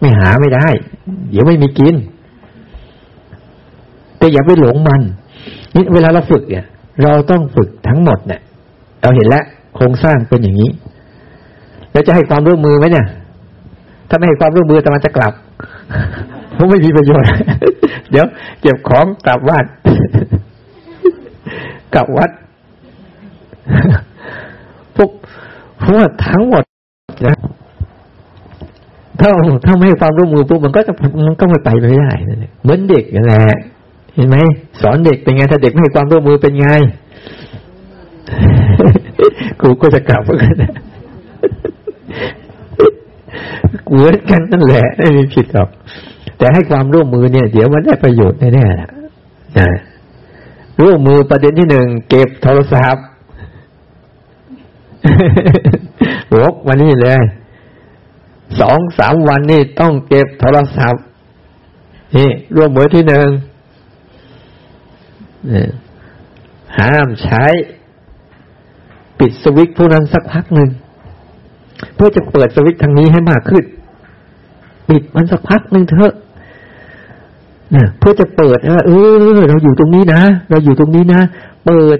[0.00, 0.66] ไม่หาไม่ได้
[1.30, 1.94] เดี๋ยวไม่มีกิน
[4.18, 5.00] แต่อย่าไปหลงมัน
[5.74, 6.64] นี่เวลาเราฝึกเนี่ย
[7.02, 8.40] เราต้องฝึกทั้งหมดเนี่ย
[9.02, 10.70] เราเห็นแล้วโครงสร้างเป็นอย่างนี้
[11.94, 13.06] แล้วจะให้ความร่วมมือไหมเนี่ย
[14.08, 15.32] ถ้าไม่ให้ความร่วมมือแต่มันจะกลับ
[16.54, 17.30] เพราะไม่มีประโยชน์
[18.10, 18.26] เดี๋ยว
[18.60, 19.64] เก็บของกลับวัด
[21.94, 22.30] กลับวัด
[24.96, 25.10] พวก
[25.78, 26.64] เพราะว่าทั้งหมด
[27.26, 27.36] นะ
[29.20, 29.28] ถ้า
[29.66, 30.92] ถ้าไม่ให้ความร่วมมือปุ๊บมันก็จะ
[31.26, 32.10] มันก็ไม่ไปไม่ได้
[32.62, 33.44] เหมือนเด็กนั่นแหละ
[34.14, 34.36] เห็นไหม
[34.82, 36.68] สอนเด็กเป็นไงถ้าเด็กไม่ให้ความร่วมมือเป็นไง
[39.60, 40.54] กูก็จะกลับเหมือนกัน
[43.90, 45.68] เหมือนกันนั่นแหละไม่มีผิดหรอก
[46.38, 49.68] แต่ให้ความร่วมมือเนี่ย เดี๋ยวมันได้ประโยชน์แน่ๆนะ
[50.80, 53.04] ร่วมมือประเด็นที่หนึ่งเก็บโทรศัพท์
[56.32, 57.22] วกมานี่เลย
[58.60, 61.04] สองสามวันนี่ต้องเก็บโทรศัพท์
[62.16, 63.28] นี่ร่วมมือที่หนึ่ง
[66.78, 67.44] ห้ามใช้
[69.18, 70.70] ปิดสวิตช์พวกนั้นสักพักหนึ่ง
[71.94, 73.64] เพื่อจะเปิดสวิตช์ทางนี้ให้มากขึ้น
[74.88, 76.12] ปิดมันสักพักหนึ่งเถอะ
[77.72, 79.14] เนี่ยเพื่อจะเปิดว่าเออ
[79.48, 80.20] เราอยู่ตรงนี้นะ
[80.50, 81.20] เราอยู่ตรงนี้นะ
[81.66, 81.98] เปิด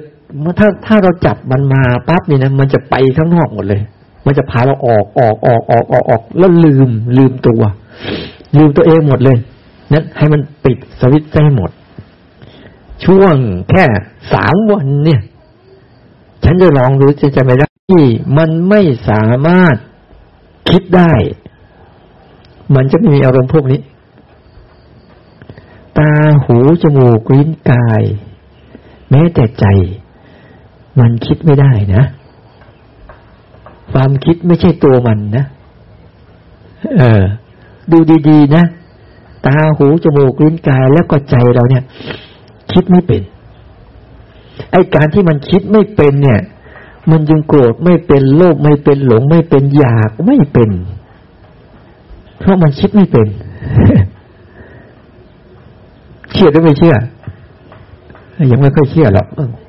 [0.58, 3.80] ถ้าถ้าเราจับมันมาปั๊บนี่นะมันจะไปข้างนอกหมดเลย
[4.26, 7.62] มันจะพาเราออกออกออกออกออกออกแล้วลืมลืมตัว
[8.56, 9.36] ลืมตัวเองหมดเลย
[9.92, 11.70] นั้นให้มันปิดสวิตช์ให้หมด
[13.04, 13.34] ช่วง
[13.70, 13.84] แค่
[14.32, 15.20] สามวันเนี่ย
[16.44, 18.06] ฉันจะลองดูจะจะไม่ได้ ที่
[18.38, 19.76] มันไม่สามารถ
[20.70, 21.12] คิดได้
[22.74, 23.80] มันจะไม่มีอารมณ์พวกนี้
[25.98, 26.10] ตา
[26.44, 28.02] หูจมูกลิ้นกาย
[29.10, 29.66] แม้แต่ใจ
[31.00, 32.02] มันคิดไม่ได้นะ
[33.92, 35.44] ความคิดไม่ใช่ตัวมันนะ
[36.98, 37.22] เออ
[37.92, 38.64] ดูดีๆนะ
[39.46, 41.84] ตาหูจมูกลิ้นกายแล้วก็ใจเราเนี่ย
[42.72, 43.22] คิดไม่เป็น
[44.72, 46.40] ไอการที่มันคิดไม่เป็นเนี่ย
[47.10, 50.70] มันยังโกรธไม่เป็นโลภไม่เป็นหลง ไม่เป็นอยากไม่เป็น
[52.38, 53.26] เพราะมันคิดไม่เป็น
[56.32, 56.94] เชื่อหรือไม่เชื่อ
[58.50, 59.26] ยังไม่ค่อยเชื่อหรอก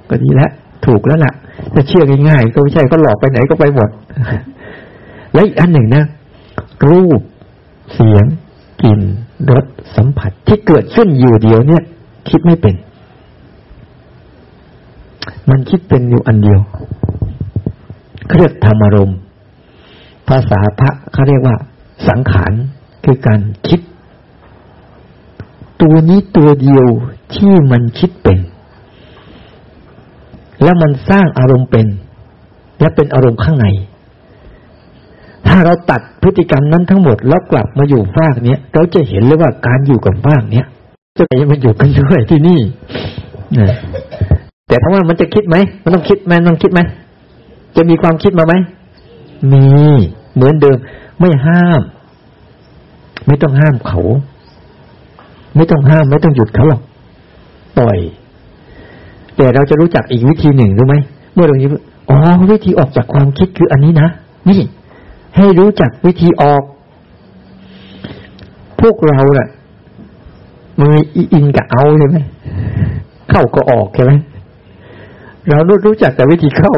[0.10, 0.52] ก็ดีแล้ว
[0.86, 1.34] ถูกแล้วล่ะ
[1.74, 3.90] ถ้าเชื่อง่ายๆก็ไม่ใช่ก็หลอกไปไหนก็ไปหมด
[5.34, 6.04] และอีกอันหนึ่งนะ
[6.90, 7.22] รูป
[7.94, 8.26] เสียง
[8.84, 9.00] กลิ่น
[9.52, 9.66] รส
[9.96, 11.84] สัมผัสที่เกิดขึ้นอยู่เดียวเนี่ย
[12.30, 12.76] คิดไม่เป็น
[15.50, 16.60] มันคิดเป็นอยู่อันเดียว
[18.30, 19.12] เครียกธรรมารม
[20.30, 21.56] ภาษาพระเขาเรียกว่า
[22.08, 22.54] สังขาร
[23.06, 23.80] คือการคิด
[25.82, 26.88] ตัวนี้ตัวเดียว
[27.36, 28.40] ที่มันคิดเป็น
[30.64, 31.88] แล้วมันสร้างอารมณ์เป็น
[32.80, 33.68] และเป็นอารมณ์ข้างใน
[35.48, 40.66] ถ้าเราตัดพฤติกรรมนั้นทั้งหมด แล้วกลับมาอยู่ภาคเนี้ยเราจะเห็นเลยว่าการอยู่กับภาคเนี้ย
[41.18, 42.60] จะไปมันอยู่กันด้วยที่นี่
[44.68, 46.80] แต่ถ้าว่ามันจะคิดไหมมันต้องคิดไหมต้องคิดไหม
[47.76, 48.54] จะมีความคิดมาไหม
[49.54, 49.66] มี
[50.36, 50.78] เหมือนเดิม
[51.20, 51.82] ไม่ห้าม
[53.28, 54.02] ไม่ต้องห้ามเขา
[55.56, 56.82] ไม่ต้องห้าม ไม่ต้องหยุดเขาหรอก
[57.78, 57.98] ปล่อย
[59.38, 60.96] แต่เราจะรู้จักอีกวิธีหนึ่งรู้ไหม
[61.34, 61.70] เมื่อตรงนี้
[62.10, 62.18] อ๋อ
[62.52, 64.08] วิธีออกจากความคิดคืออันนี้นะ
[64.50, 64.60] นี่
[65.38, 66.64] ให้รู้จักวิธีออก
[68.82, 69.48] พวกเราเนะ่ะ
[70.80, 70.96] มือ
[71.34, 72.18] อินกับเอาใช่ไหม
[73.30, 74.12] เข้าก็ออกใช่ไหม
[75.50, 76.74] เรารู้รู้จักแต่วิธีเข้า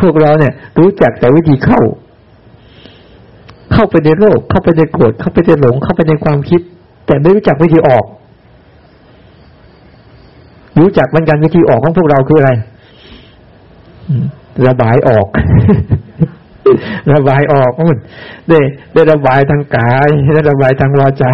[0.00, 1.80] พวกเราเนี่ย รู้จักแต่วิธีเข้า
[3.72, 6.60] เข้าไปในโลก เข้าไปในโกรธเข้าไปในหลง เข้าไปในความคิด
[7.06, 8.04] แต่ไม่รู้จักวิธีออก
[10.78, 12.50] รู้จักมันกันวิธีออกของพวกเราคืออะไร
[14.68, 15.26] ระบายออก
[17.14, 18.00] ระบายออกมัน
[18.48, 18.58] ได้
[18.94, 21.32] ได้ระบายทางกายได้ระบายทางวาจา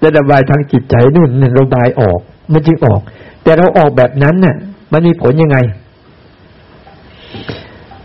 [0.00, 2.20] ได้ระบายทางจิตใจนู่นระบายออก
[2.52, 3.00] มันจึงออก
[3.42, 4.56] แต่เราออกแบบนั้นน่ะ
[4.92, 5.58] มันมีผลยังไง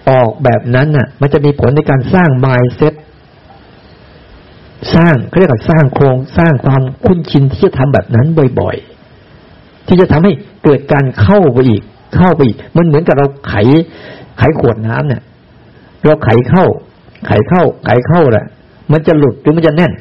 [0.09, 2.93] ออกแบบนั้นน่ะ มันจะมีผลในการสร้างมายเซ็ต
[4.95, 8.27] สร้างเขาเรียกว่าสร้างโครงสร้างความคุ้นชินที่จะทำแบบนั้น
[8.59, 10.31] บ่อยๆ ที่จะทำให้
[10.63, 11.83] เกิดการเข้าไปอีก
[12.15, 13.53] เข้าไปอีก มันเหมือนกับเราไข
[14.37, 15.21] ไขขวดน้ำเนี่ย
[16.05, 16.65] เราไขเข้า
[17.25, 18.45] ไขเข้า ไขเข้าแหละ
[18.91, 19.93] มันจะหลุดหรือมันจะแน่น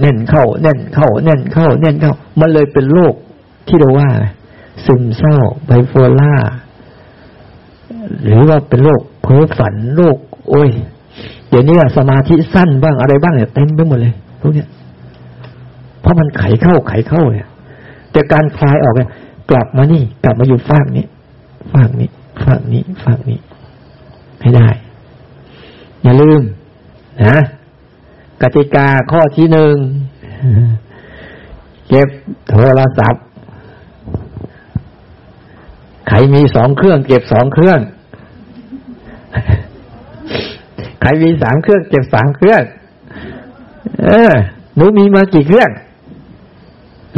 [0.00, 3.14] แน่นเข้า แน่นเข้า แน่นเข้า แน่นเข้า มันเลยเป็นโรค
[3.68, 4.10] ที่เราว่า
[4.86, 5.36] ซึมเศร้า
[5.66, 6.34] ไบโพล่า
[8.22, 10.16] หรือว่าเป็นโรคเพ้อฝันโรค
[10.50, 10.70] โอ้ย
[11.48, 14.68] เดี๋ยวนี้สมาธิสั้นบ้างอะไรบ้างเนี่ยเต็มไปหมดเลยพวกเนี้ย
[16.00, 17.48] เพราะมันไขเข้าไขเข้าเนี่ย
[18.12, 19.10] แต่การคลายออกเนี่ย
[19.50, 21.06] กลับมานี่ กลับมาอยู่ฝากนี้
[21.72, 22.08] ฝากนี้
[22.44, 23.38] ฝากนี้ฝากนี้
[24.40, 24.68] ให้ได้
[26.02, 26.40] อย่าลืม
[27.24, 27.40] นะ
[28.42, 29.74] กติกาข้อที่หนึ่ง
[31.88, 32.08] เก็บ
[32.48, 33.24] โทรศัพท์
[36.08, 37.80] ใครมีสองเครื่อง เก็บสองเครื่อง
[41.00, 42.62] ใครมีสามเครื่องเก็บสามเครื่อง
[44.04, 44.32] เออ
[44.76, 45.70] หนูมีมากี่เครื่อง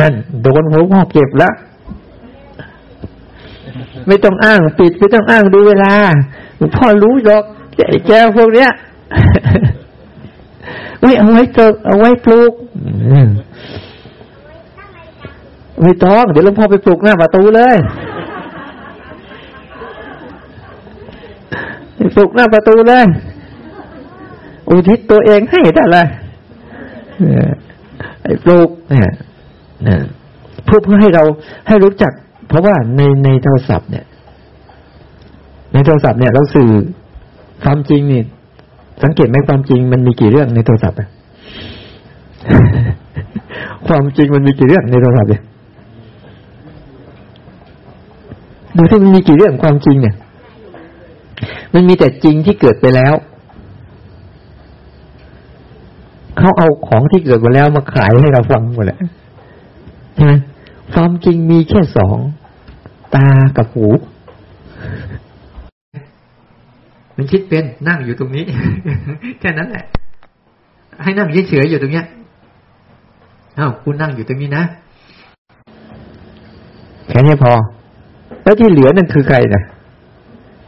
[0.00, 0.12] นั่น
[0.42, 1.54] โดนหัวพ่อเก็บแล้ว
[4.06, 5.92] ไม่ต้องอ้างปิดไม่ต้องอ้างดูเวลา
[6.56, 7.44] หลวงพ่อรู้หรอก
[8.06, 8.70] แกพวกเนี้ย
[11.02, 12.52] ไม่เอาไว้เจอเอาไว้ปลูก
[15.82, 17.76] ไม่ต้อง เดี๋ยวหลวงพ่อไปปลูกหน้าประตูเลย
[22.06, 23.06] ไปลูกหน้าประตูเลย
[24.68, 26.06] อุทิศตัวเองให้ได้เลย
[28.22, 29.12] ไอ้ปลูกเนี่ย
[30.64, 31.24] เพื่อเพื่อให้เรา
[31.68, 32.12] ให้รู้จัก
[32.48, 34.04] เพราะว่าในในโทรศัพท์เนี่ย
[35.72, 36.70] ในโทรศัพท์เนี่ย เราสื่อ
[37.64, 38.22] ความจริงนี่
[39.02, 41.08] สังเกตไหมความจริงมันมีกี่เรื่องในโทรศัพท์อะ
[43.88, 45.42] ความจริงมันมีกี่เรื่องในโทรศัพท์เนี่ย
[48.76, 50.14] ดูที่มันมีกี่เรื่องความจริงเนี่ย
[51.74, 53.14] มันมีแต่จริงที่เกิดไปแล้ว
[56.38, 58.98] เขาเอาของที่เกิดไปแล้วมาขายให้เราฟังหมดแหละ
[60.14, 60.32] ใช่ไหม
[60.92, 62.16] ความจริงมีแค่สอง
[63.14, 63.26] ตา
[63.56, 63.86] กับหู
[67.16, 68.44] มันคิดเป็นนั่งอยู่ตรงนี้
[69.40, 69.84] แค่นั้นแหละ
[71.02, 72.06] ให้นั่งเฉยๆอยู่ตรงเนี้ย
[73.58, 74.64] อ้าวคุณนั่งอยู่ตรงนี้นะ
[77.08, 77.52] แค่นี้พอ
[78.42, 79.62] แล้วที่เหลือนั่นคือใครนะ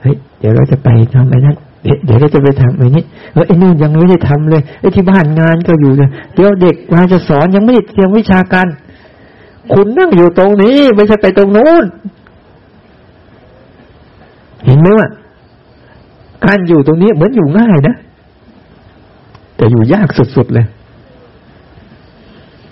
[0.01, 1.57] เฮ้ยเดี๋ยวเราจะไปทำไอ้นั่น
[2.05, 8.67] เดี๋ยวเราจะไปทำไอ้นี้เออไอ้นู่นยังไม่ได้ทำเลยไอ้ที่บ้านงานก็อยู่เลยเดี๋ยวเด็กมาจะสอนยังไม่ได้เตรียมวิชาการ
[9.73, 11.85] คุณนั่งอยู่ตรงนี้ ไม่ใช่ไปตรงนู้น
[14.65, 15.09] เห็นไหมว่า
[16.45, 17.95] การอยู่ตรงนี้เหมือนอยู่ง่ายนะ
[19.57, 20.67] แต่อยู่ยากสุดๆเลย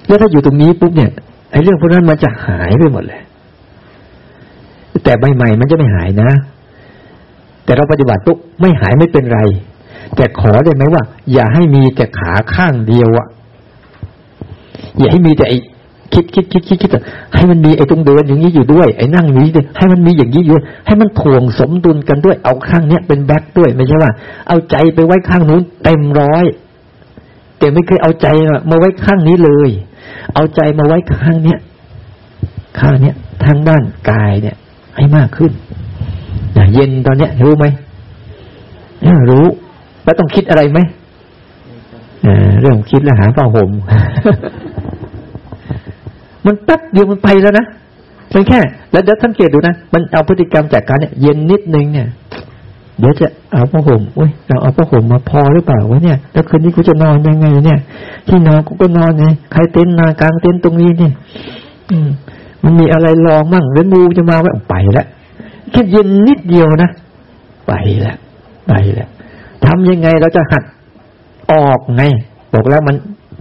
[0.07, 1.11] แล้วถ้าอยู่ตรงนี้ปุ๊บเนี่ย
[1.51, 3.23] ไอ้เรื่องพวกนั้นมันจะหายไปหมดเลย
[5.05, 6.31] แต่ใหม่ๆมันจะไม่หายนะ
[7.67, 9.41] แต่เราปฏิบัติปุ๊บไม่หายไม่เป็นไร
[10.17, 11.03] แต่ขอได้ไหมว่า
[11.33, 13.27] อย่าให้มีแต่ขาข้างเดียวอะ
[14.99, 15.55] อย่าให้มีแต่ไอ
[16.15, 16.91] คิดคิดคิดคิดคิด
[17.35, 20.57] ให้มันมีไอ้ตรงเดินอย่างนี้อยู่ด้วย ไอ้นั่งนี้ด้วยให้มันมีอย่างนี้อยู่
[20.87, 24.11] ให้มันถ่วงสมดุลกันด้วยเอาข้างเนี้ยเป็นแบ็คด้วยไม่ใช่ว่า
[24.49, 26.45] เอาใจไปไว้ข้างนู้นเต็มร้อย
[27.59, 28.29] แต่ไม่เคยเอาใจ
[28.71, 29.71] มาไว้ข้างนี้เลย
[30.35, 31.59] เอาใจมาไว้ข้างเนี้ย
[32.79, 33.15] ข้างเนี้ย
[33.45, 34.57] ทางด้านกายเนี่ย
[34.97, 35.53] ให้มากขึ้น
[36.75, 37.67] เย็นตอนเนี้ย รู้ไหม
[39.31, 39.47] รู้
[40.05, 40.79] แล้วต้องคิดอะไรไหม
[42.61, 43.71] เรื่องคิดแล้วหาผ้าห่ม
[46.45, 47.67] มันแป๊บเดียวมันไปแล้วนะ
[48.31, 48.61] เป็นแค่
[48.93, 52.09] แล้วเดี๋ยวสังเกตดูนะมันเอาพฤติกรรมจากการเนี่ยเย็นนิดนึงเนี่ย
[52.99, 57.81] เดี๋ยวจะเอาผ้าห่มอุ้ยเราเอาผ้าห่มมาพอหรือเปล่าวะเนี่ย แล้วคืนนี้กูจะนอนยังไง เนี่ย
[58.29, 61.13] ที่นอนกูก็นอนไงใครเต้นนากลางเต้นตรงนี้เนี่ย
[61.91, 62.09] อืม
[62.63, 65.07] มันมีอะไรรองมั่งแล้วมูจะมาไว่ไปแล้ว
[65.73, 66.91] แค่เย็นนิดเดียวนะ
[67.67, 68.17] ไปแล้ว
[68.69, 69.09] ไปแล้ว
[69.67, 70.63] ทำยังไงเราจะหัด
[71.53, 72.03] ออกไง
[72.55, 72.97] บอกแล้วมัน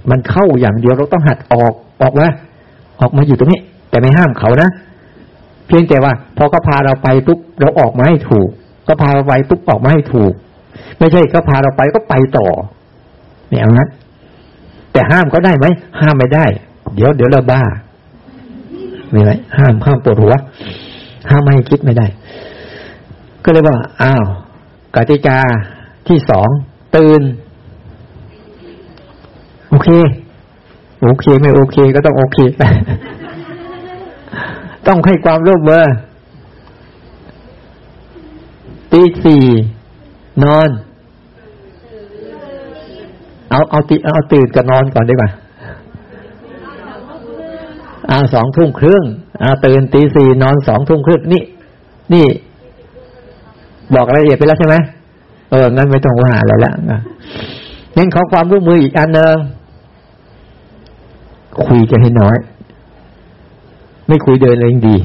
[0.09, 2.29] มันเข้าอย่างเดียวเราต้องหัดออกออกว่า
[2.99, 4.69] ออกมาอยู่ตรงนี้ แต่ไม่ห้ามเขานะ
[5.67, 8.49] เพียงแต่ว่า พอก็พาเราไปปุ๊บเราออกมาให้ถูก
[8.87, 10.33] ก็พาเราไปปุ๊บออกมาให้ถูก
[10.99, 12.47] ไม่ใช่ก็พาเราไปก็ไปต่อ
[13.49, 13.81] เนี่ยเอาน
[14.93, 15.65] แต่ห้ามก็ได้ไหม
[16.01, 16.45] ห้ามไม่ได้
[16.95, 17.61] เดี๋ยวเดี๋ยวเราบ้า
[19.13, 20.33] มีไหมห้ามห้ามปวดหัว
[21.29, 22.07] ห้ามไม่ให้คิดไม่ได้
[23.43, 24.23] ก็เลยว่า อ้าว
[24.95, 25.39] กติกา
[26.07, 26.49] ที่สอง
[26.95, 27.21] ตื่น
[29.69, 29.89] โอเค
[31.01, 32.37] โอเคไม่โอเค ก็ต้องโอเค
[34.87, 35.83] ต้องให้ความร่วมมือ
[38.91, 39.43] ตีสี่
[40.43, 40.69] นอน
[43.49, 45.29] เอาเอาตีเอาตื่นกับนอนก่อนดีกว่า
[48.11, 49.03] อาสองทุ่มครึ่ง
[49.43, 51.43] อาตื่นตีสี่นอนสองทุ่มครึ่งนี่
[52.13, 52.25] นี่
[53.95, 54.75] บอกรายละเอียดไปแล้วใช่ไหม
[55.51, 56.73] เอองั้นไม่ต้องว่าอะไรละ
[57.97, 59.35] นั่นขอความร่วมมืออีกอันหนึ่ง
[61.65, 62.37] คุยกันให้น้อย
[64.07, 64.97] ไม่คุยเดินเองดี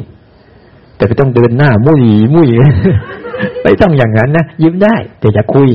[0.97, 2.03] แต่ก็ต้องเดินหน้า มุ้ย
[2.35, 2.49] มุ้ย
[3.63, 5.69] ไม่ต้องอย่างนั้นนะยิ้มได้ แต่อย่าคุย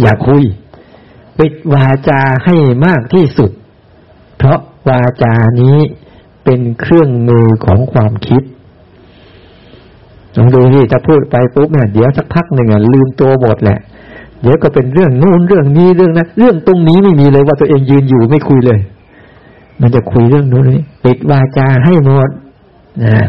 [0.00, 0.42] อย่าคุย
[1.38, 2.54] ปิดวาจาให้
[2.86, 3.50] มากที่สุด
[4.38, 4.58] เพราะ
[4.88, 5.78] วาจานี้
[6.44, 8.42] เป็นเครื่องมือของความคิด
[10.36, 13.78] ลองดูที่จะพูดไปปุ๊บเนี่ยเดี๋ยวสักพักหนึ่งอะลืมตัวหมดแหละ
[14.42, 18.78] เดี๋ยวก็เป็นเรื่องนู่นเรื่องนี้เรื่องนั้นเรื่องตรงนี้ไม่มีเลยว่าตัวเองยืนอยู่ไม่คุยเลย
[19.80, 22.28] มันจะคุยเรื่องนู้นนี้ปิดวาจาให้หมด
[23.04, 23.26] นะ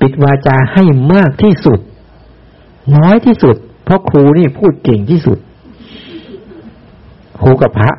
[0.00, 1.80] ปิดวาจาให้มากที่สุด
[2.96, 5.38] น้อยที่สุด เพราะครูนี่พูดเก่งที่สุด
[7.42, 7.90] ครูกับพระ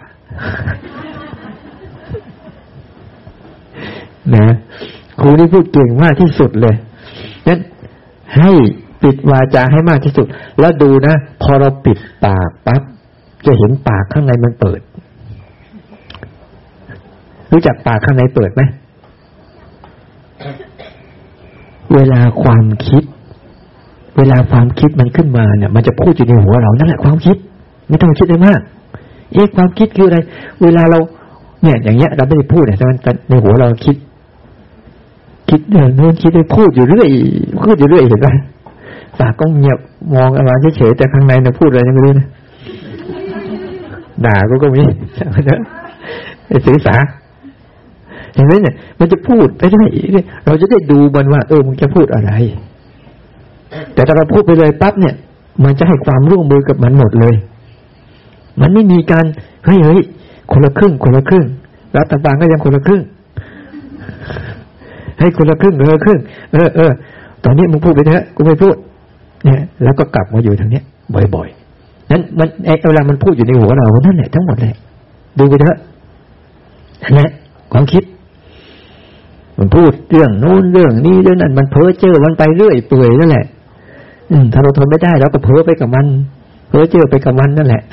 [4.35, 4.47] นะ
[5.19, 6.75] ครูนี่พูดเก่งมากที่สุดเลย
[7.47, 7.59] นั้น
[8.37, 8.51] ให้
[9.03, 10.27] ปิดวาจาให้มากที่สุด
[10.59, 12.81] แล้วดูนะ พอเราปิดปากปั๊บ
[13.45, 14.81] จะเห็นปากข้างในมันเปิด
[17.51, 18.61] รู้จักปากข้างในเปิดไหม
[21.93, 23.03] เวลาความคิด
[24.17, 27.37] เวลาความคิดมันขึ้นมาเนี่ย มันจะพูดอยู่ในหัวเรานั่นแหละความคิด
[27.89, 28.61] ไม่ต้องคิดเลยมาก
[29.33, 30.19] เอ๊ะความคิดคืออะไร
[30.63, 30.99] เวลาเรา
[31.63, 33.95] เนี่ย อย่างเงี้ย เราไม่ได้พูดเนี่ยแต่ในหัวเราคิด
[35.53, 37.09] คิดเรื่องโน้นคิดไปพูดอยู่เรื่อย
[37.63, 38.27] พูดอยู่เรื่อยเห็นไหม
[39.19, 39.79] ปากก็เงียบ
[40.13, 42.27] มองอะไรเฉยๆแต่ข้างในเนี่ยพูดอะไรไม่รู้นะ
[44.25, 44.83] ด่าก็ก็มี
[46.47, 46.95] ไอ้ศีรษะ
[48.35, 49.83] เห็นไหมเนี่ย มันจะพูดไปได้
[50.45, 52.31] เราจะได้ดูมันว่า เออมันจะพูดอะไร
[53.93, 55.15] แต่ถ้าเราพูดไปเลยปั๊บเนี่ย
[55.63, 57.35] มันจะให้ความร่วมมือกับมันหมดเลย
[58.61, 59.25] มันไม่มีการ
[59.65, 60.01] เฮ้ยเฮ้ย
[60.51, 61.45] คนละครึ่ง คนละครึ่ง
[61.97, 63.01] รัฐบาลก็ยังคนละครึ่ง
[65.19, 66.19] ให้คนละครึ่งคนละครึ่ง
[66.53, 66.91] เออเออ
[67.43, 68.75] ตอนนี้มึงพูดไปเถอะกูไม่พูด
[69.45, 70.83] เนี่ย แล้วก็กลับมาอยู่ทางเนี้ย
[71.35, 74.73] บ่อยๆนั้นมันไอ้เวลามันพูดอยู่ในหัวเรานั่นแหละทั้งหมดเลย
[75.39, 75.77] ดูไปเถอะ
[77.11, 77.27] นนี้
[77.71, 78.03] ความคิด
[79.57, 83.45] มันพูดเรื่องโน้นเรื่องนี้เรื่องนั้น มันเพ้อเจ้อมันไปเรื่อยเปื่อยนั่นแหละ
[84.31, 86.05] อืมถ้าเราทนไม่ได้เราก็เพ้อไปกับมัน
[86.69, 87.83] เพ้อเจ้อไปกับมันนั่นแหละ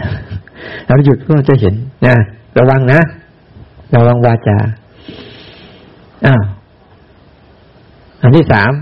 [0.87, 1.75] เราหยุดก็จะเห็น
[2.07, 2.15] นะ
[2.59, 3.01] ระวังนะ
[3.95, 4.57] ระวังวาจา
[6.27, 6.43] อ้าว
[8.23, 8.73] อันที่สาม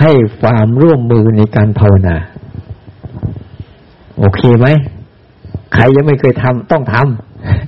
[0.00, 2.16] ให้ความร่วมมือในการภาวนา
[4.18, 4.66] โอเคไหม
[5.74, 6.94] ใครยังไม่เคยทำต้องท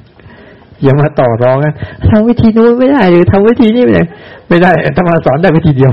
[0.05, 1.75] ำอย่ามาต่อรองนะ
[2.11, 4.05] ทำวิธีนู้นไม่ได้หรือทำวิธีนี้ไม่ได้
[4.49, 5.93] ไม่ได้ธรรมาสอนได้วิธีเดียว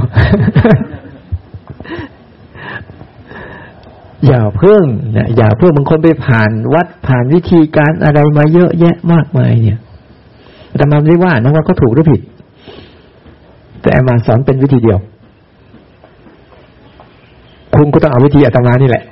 [4.28, 4.84] อย่าเพิ่ง
[5.18, 9.80] นะอย่าเพิ่งบางคนไปผ่านวัดผ่านวิธีการอะไรมาเยอะแยะมากมายเนี่ย
[10.76, 12.22] แต่มาไม่ว่านะว่าเขาถูกหรือผิด
[13.82, 15.00] แต่มาสอนเป็นวิธีเดียว
[17.76, 19.04] คุณก็ต้องเอาวิธีอาตมานี่แหละ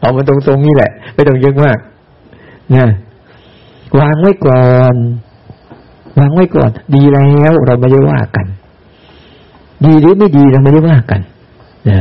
[0.00, 1.78] เอามันตรงๆนี่แหละ ไม่ต้องเยอะมาก
[2.74, 2.86] นะ
[4.00, 4.94] วางไว้ก่อน
[6.18, 8.46] วางไว้ก่อน ดีแล้วเราไม่ได้ว่ากัน
[9.86, 11.20] ดีหรือไม่ดีเราไม่ได้ว่ากัน
[11.88, 11.98] นะ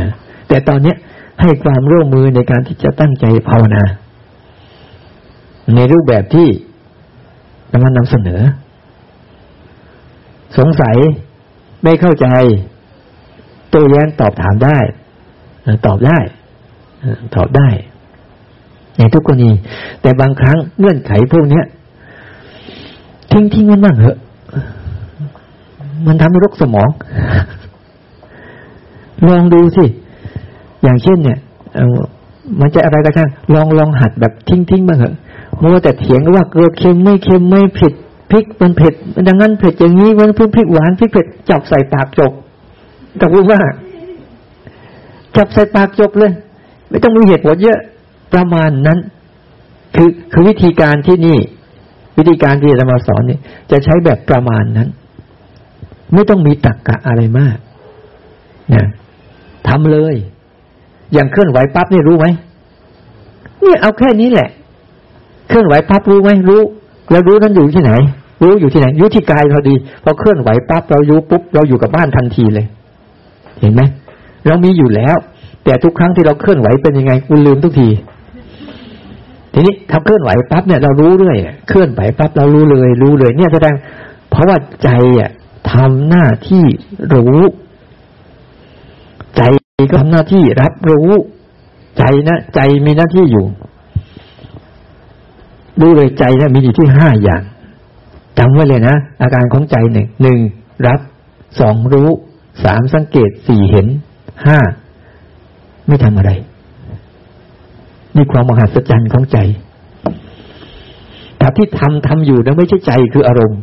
[0.48, 0.98] แต่ตอนเนี้ย
[1.42, 3.84] ให้ความร่วมมือในการที่จะตั้งใจภาวนา
[5.76, 6.48] ในรูปแบบที่
[7.72, 8.42] กำลังนำเสนอ
[10.58, 10.96] สงสัย
[11.84, 12.28] ไม่เข้าใจ
[13.70, 14.78] โตัวแย้งตอบถามได้
[15.86, 16.18] ตอบได้
[17.36, 17.68] ตอบได้
[18.98, 19.52] ในทุกกรณี
[20.02, 21.62] แต่บางครั้งเงื่อนไขพวกนี้
[23.32, 24.18] ทิ้งทิ้งมันบ้างเหอะ
[26.08, 26.90] มันทำให้รกสมอง
[29.28, 29.86] ลองดูสิ
[30.84, 31.40] อย่างเช่นเนี่ย
[32.60, 35.16] มันจะอะไรก็ช่างลองลองหัดแบบทิ้งทิ้งบ้างเหอะ
[35.62, 37.94] มัวแต่เถียงว่าเกิดเค็มไม่เค็มไม่ผ็ด
[38.32, 38.94] พริกมันเผ็ด
[39.28, 42.32] ดังนั้นเผ็ดอย่างนี้มันพริกหวานพริกเผ็ดจับใส่ปากจบ
[43.18, 43.60] แต่พูดว่า
[45.38, 46.32] จับใส่ปากจบเลย
[46.90, 47.80] ไม่ต้องมีเหตุผลเยอะ
[48.34, 49.00] ประมาณนั้น
[49.96, 51.38] คือคือวิธีการที่นี่
[52.18, 53.40] วิธีการที่จะมาสอนนี่
[53.72, 54.90] จะใช้แบบประมาณนั้น
[56.14, 57.58] ไม่ต้องมีตรรกกะอะไรมาก
[58.74, 58.86] นะ
[59.68, 60.16] ทำเลย
[61.14, 62.28] อย่างเคลื่อนไหวปั๊บนี่รู้ไหม
[63.62, 64.50] เนี่ยเอาแค่นี้แหละ
[65.48, 66.62] เคลื่อนไหวปั๊บรู้ไหมรู้
[67.12, 67.92] แล้วรู้นั้นอยู่ที่ไหน
[68.44, 72.66] รู้อยู่ที่ไหนอยู่ที่กายพอดีพอเคลื่อนไหวปั๊บเรารู้ปุ๊บเราอยู่กับบ้านทันทีเลย
[73.60, 73.82] เห็นไหม
[74.48, 75.18] เรามีอยู่แล้ว
[75.64, 77.90] แต่ทุกครั้งที่เราเคลื่อนไหวเป็นยังไงกูลืมทุกที
[79.54, 81.38] ทีนี้ถ้าเคลื่อนไหวปั๊บเนี่ยเรารู้เรื่อย
[81.68, 83.76] เคลื่อนไหวปั๊บเรารู้เลย รู้เลย เนี่ยแสดง
[84.30, 84.90] เพราะว่าใจ
[85.20, 85.30] อะ
[85.72, 86.66] ทำหน้าที่
[87.14, 87.40] รู้
[89.38, 89.42] ใจ
[89.92, 91.10] ก็ทำหน้าที่รับรู้
[91.98, 93.46] ใจนะใจมีหน้าที่อยู่
[95.82, 97.44] รู้เลยใจนะมีอยู่ที่ห้าอย่าง
[98.38, 100.40] จำไว้เลยนะ อาการของใจหนึ่งหนึ่ง
[100.88, 101.00] รับ
[101.60, 102.10] สองรู้
[102.64, 103.88] สามสังเกตสี่เห็น
[104.46, 104.60] ห้า
[105.88, 106.32] ไม่ทำอะไร
[108.16, 109.38] นี่ความมหัศจรรย์ของใจ
[111.38, 113.60] แต่ที่ทำทำอยู่นะไม่ใช่ใจคืออารมณ์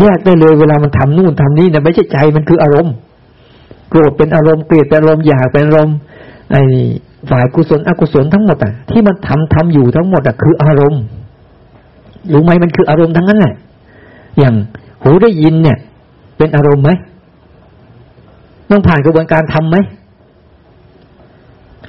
[0.00, 2.94] แยกได้เลยเวลามันทำนู่นทำนี่นะไม่ใช่ใจมันคืออารมณ์
[3.90, 5.96] โกรธเป็นอารมณ์เกลียดเป็นอารมณ์อยากเป็นอารมณ์
[6.52, 6.62] ไอ้
[7.30, 11.02] ฝ่ายกุศลอกุศลทั้งหมดอะ ที่มันทำทำอยู่ทั้งหมดอะคืออารมณ์
[12.32, 13.54] รู้ไหมมันคืออารมณ์ทั้งนั้นแหละ
[14.38, 14.54] อย่าง
[15.02, 15.78] หูได้ยินเนี่ย
[16.38, 16.90] เป็นอารมณ์ไหม
[18.70, 19.76] ต้องผ่านกระบวนการทำไหม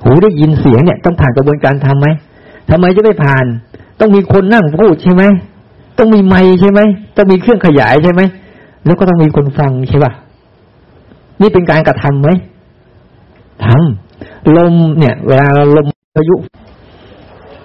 [0.04, 2.08] หูได้ยินเสียงเนี่ย ต้องผ่านกระบวนการทำไหม
[2.70, 3.46] ทำไมจะไม่ผ่าน
[4.00, 5.24] ต้องมีคนนั่งพูดใช่ไหม
[5.98, 6.80] ต้องมีไม้ใช่ไหม
[7.16, 8.22] ต้องมีเครื่องขยายใช่ไหม
[8.86, 10.12] แล้วก็ต้องมีคนฟังใช่ป่ะ
[11.42, 12.30] นี่เป็นการกระทำไหม
[13.66, 14.07] ทำ
[14.56, 16.36] ลมเนี่ย เวลาเราลมพายุ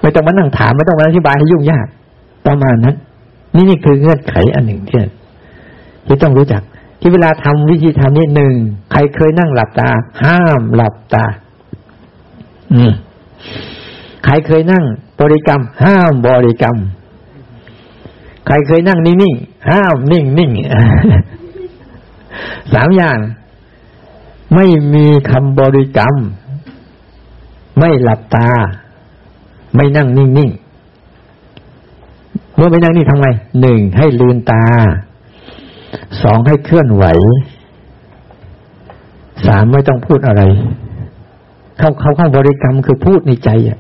[0.01, 1.87] ไม่ต้องมานั่งถามไม่ต้องมาอธิบายให้ยุ่งยาก
[2.47, 2.97] ประมาณนั้น
[3.55, 4.99] นี่นี่คือเงื่อนไขอันหนึ่งที่
[6.07, 6.62] ที่ต้องรู้จัก
[7.01, 8.55] ที่เวลาทำวิธีทำนี่หนึ่ง
[8.93, 9.91] ใครเคยนั่งหลับตา
[10.22, 11.24] ห้ามหลับตา
[12.72, 12.93] อืม
[14.24, 14.85] ใครเคยนั่ง
[15.20, 16.76] บริกรรม ห้ามบริกรรม
[18.47, 20.51] ใครเคยนั่งนิ่งๆห้ามนิ่งนิ่ง
[22.72, 23.18] สามอย่าง
[24.55, 26.14] ไม่มีคำบริกรรม
[27.79, 28.49] ไม่หลับตา
[29.75, 33.29] ไม่นั่งนิ่งๆ เมื่อไม่นั่งนี่ทำไง
[33.61, 34.64] หนึ่งให้ลืนตา
[36.23, 37.05] สองให้เคลื่อนไหว
[39.47, 40.43] สามไม่ต้องพูดอะไร
[41.79, 43.79] เขาเขาเข้าบริกรรมคือพูดในใจอะ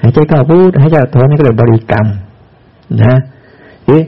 [0.00, 2.06] หายใจเข้าพูดหายใจถอนนี่ก็เลยบริกรรม
[3.02, 3.14] นะ
[3.86, 4.02] เอ๊ะ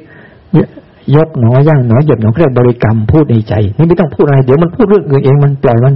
[1.17, 5.95] ยกหนอย่างหนอหยียบหนอเรียกบริกรรมพูดในใจ นี่ไม่ต้องพูดอะไร เดี๋ยวมันพูดเรื่องอื่นเองมันปล่อยมัน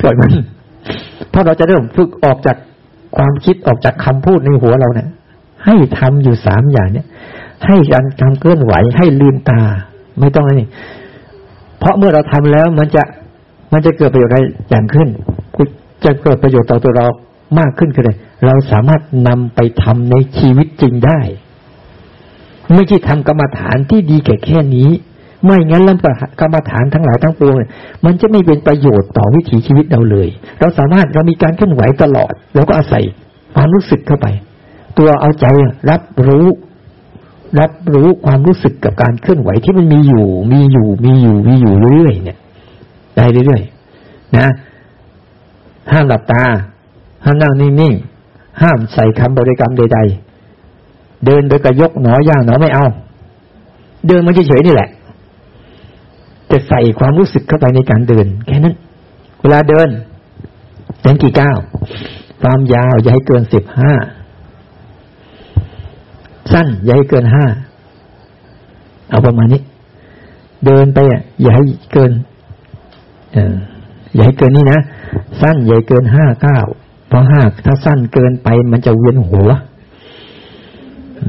[0.00, 0.30] ปล่อยมัน
[1.32, 2.56] ถ้าเราจะเริ่มฝึกออกจาก
[3.16, 5.08] ความคิดออกจากคำพูดในหัวเราเนี่ย
[5.64, 7.06] ให้ทำอยู่สามอย่างเนี่ย
[7.66, 9.60] ให้การทำเคลื่อนไหวให้ลืมตา
[10.20, 10.62] ไม่ต้องอะไร
[11.78, 13.02] เพราะเมื่อเราทำแล้วมันจะ
[13.72, 15.08] มันจะเกิดประโยชน์อะไรอย่างขึ้น
[16.04, 17.06] จะเกิดประโยชน์ต่อตัวเรา
[17.58, 18.16] มากขึ้นก็เลย
[18.46, 21.20] เราสามารถนำไปทำในชีวิตจริงได้
[22.74, 24.90] ไม่ใช่ทำกรรมฐานที่ดีแค่แค่นี้
[25.44, 27.54] ไม่งั้นล้ำกรรมฐานทั้งหลายทั้งปวง
[28.04, 30.28] มันจะไม่เป็นประโยชน์ต่อวิถีชีวิตเราเลย
[30.60, 33.02] เราสามารถเรามีการเคลื่อนไหวตลอดเราก็อาศัย
[33.54, 34.26] ความรู้สึกเข้าไป
[34.98, 35.46] ตัวเอาใจ
[35.90, 36.46] รับรู้
[37.60, 42.38] รับรู้ความรู้สึกกับการเคลื่อนไหวที่มันมีอยู่ มีอยู่ มีอยู่มีอยู่เรื่อยๆเนี่ย
[43.16, 44.48] ได้เรื่อยๆนะ
[45.92, 46.42] ห้ามหลับตา
[47.24, 49.98] ห้ามนั่งนิ่งๆห้ามใส่คำบริกรรมใด
[50.62, 52.86] ๆ เดินโดยกระยกหนอย่างหนอไม่เอา
[54.06, 54.88] เดินมันเฉยๆนี่แหละ
[56.54, 58.74] จะใส่ความรู้สึกเข้าไปในการเดิน แค่นั้น
[59.40, 59.88] เวลาเดิน
[61.02, 61.58] เดินกี่ก้าว
[62.42, 63.92] ความยาวอย่าให้เกินสิบห้า
[66.52, 67.44] สั้นอย่าให้เกินห้า
[69.10, 69.62] เอาประมาณนี้
[70.66, 72.12] เดินไปอะอย่าให้เกิน
[73.34, 73.54] เออ
[74.14, 74.80] อย่าให้เกินนี่นะ
[75.40, 76.58] สั้นอย่าเกินห้าเก้า
[77.08, 79.48] เพราะห้าถ้าสั้นเกินไปมันจะเวียนหัว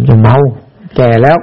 [0.08, 0.36] จะเมา
[0.96, 1.38] แก่แล้ว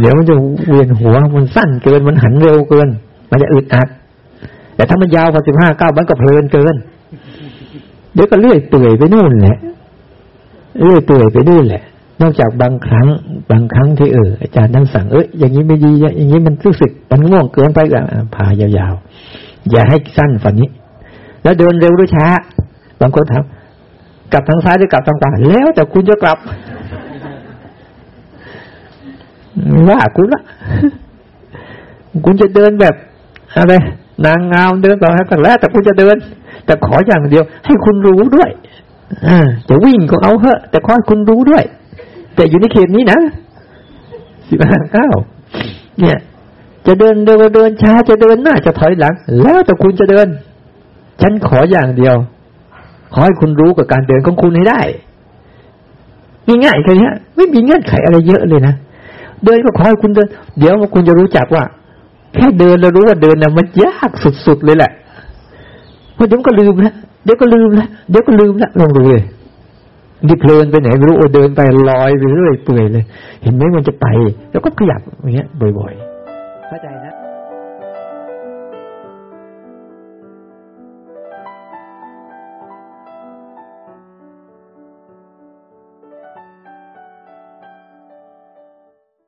[0.00, 0.34] เดี๋ยวมันจะ
[0.68, 2.88] เวียนหัวมันสั้นเกินมันหันเร็วเกิน
[3.30, 3.88] มันจะอึดอัด
[4.74, 6.74] แต่ถ้ามันยาวกว่าสิบห้าเก้ามันก็เพลินเกิน
[8.14, 9.58] เดี๋ยวก็เลื่อยเปื่อยไปนู่นแหละ
[10.82, 11.82] เรื่อยเปื่อยไปด้วยแหละ
[12.20, 13.06] นอกจากบางครั้ง
[13.50, 17.98] บางครั้งที่เอออาจารย์ท่านสั่งเอ้ยอย่างนี้ไม่ดีอย่างนี้มันรู้สึกมันง่วงเกินไปก็
[18.34, 20.70] พายาวๆอย่าให้สั้นฝันนี้
[21.42, 22.26] แล้วเดินเร็วหรือช้า
[23.00, 23.42] บางคนถาม
[24.32, 26.38] กลับทางซ้ายหรือกลับทางขวาแล้วแต่คุณจะกลับ
[29.90, 30.42] ว่าคุณละ
[32.24, 32.94] คุณจะเดินแบบ
[33.58, 33.72] อะไร
[34.26, 36.16] นางงามเดินต่อให้กันแล้วแต่คุณจะเดิน
[36.66, 38.50] แต่ขออย่างเดียว ให้คุณรู้ด้วย
[39.68, 41.64] จะวิ่งก็เอาเถอะ แต่ขอให้คุณรู้ด้วย
[42.34, 43.18] แต่อยู่ในเขตนี้นะ
[44.48, 45.08] สิบห้าเก้า
[46.00, 46.18] เนี่ย
[46.86, 50.26] จะเดินเดินเดินช้าจะเดินหน้าจะถอยหลัง แล้วแต่คุณจะเดิน
[51.22, 52.16] ฉันขออย่างเดียว
[53.12, 54.80] ขอให้คุณรู้กับการเดินของคุณให้ได้
[56.46, 58.74] ง่ายๆแค่นี้ไม่มีเงื่อนไขอะไรเยอะเลยนะ
[59.44, 60.28] เดินก็ขอให้คุณเดิน
[60.58, 61.64] เดี๋ยวคุณจะรู้จักว่า
[62.34, 64.10] แค่เดินแล้วรู้ว่าเดินนะมันยาก
[64.46, 64.90] สุดๆเลยแหละ
[66.14, 69.22] เพราะเดี๋ยวก็ลืมนะเดี๋ยวก็ลืมละเดี๋ยวก็ลืมละลองดูเลย
[70.26, 73.04] นี่เพลินไปไหนไม่รู้โอเดินไปลอยไปเรื่อยเปื่อยเลย
[73.42, 74.06] เห็นไหมมันจะไป
[74.50, 76.13] แล้วก็ขยับอย่างเงี้ยบ่อยๆ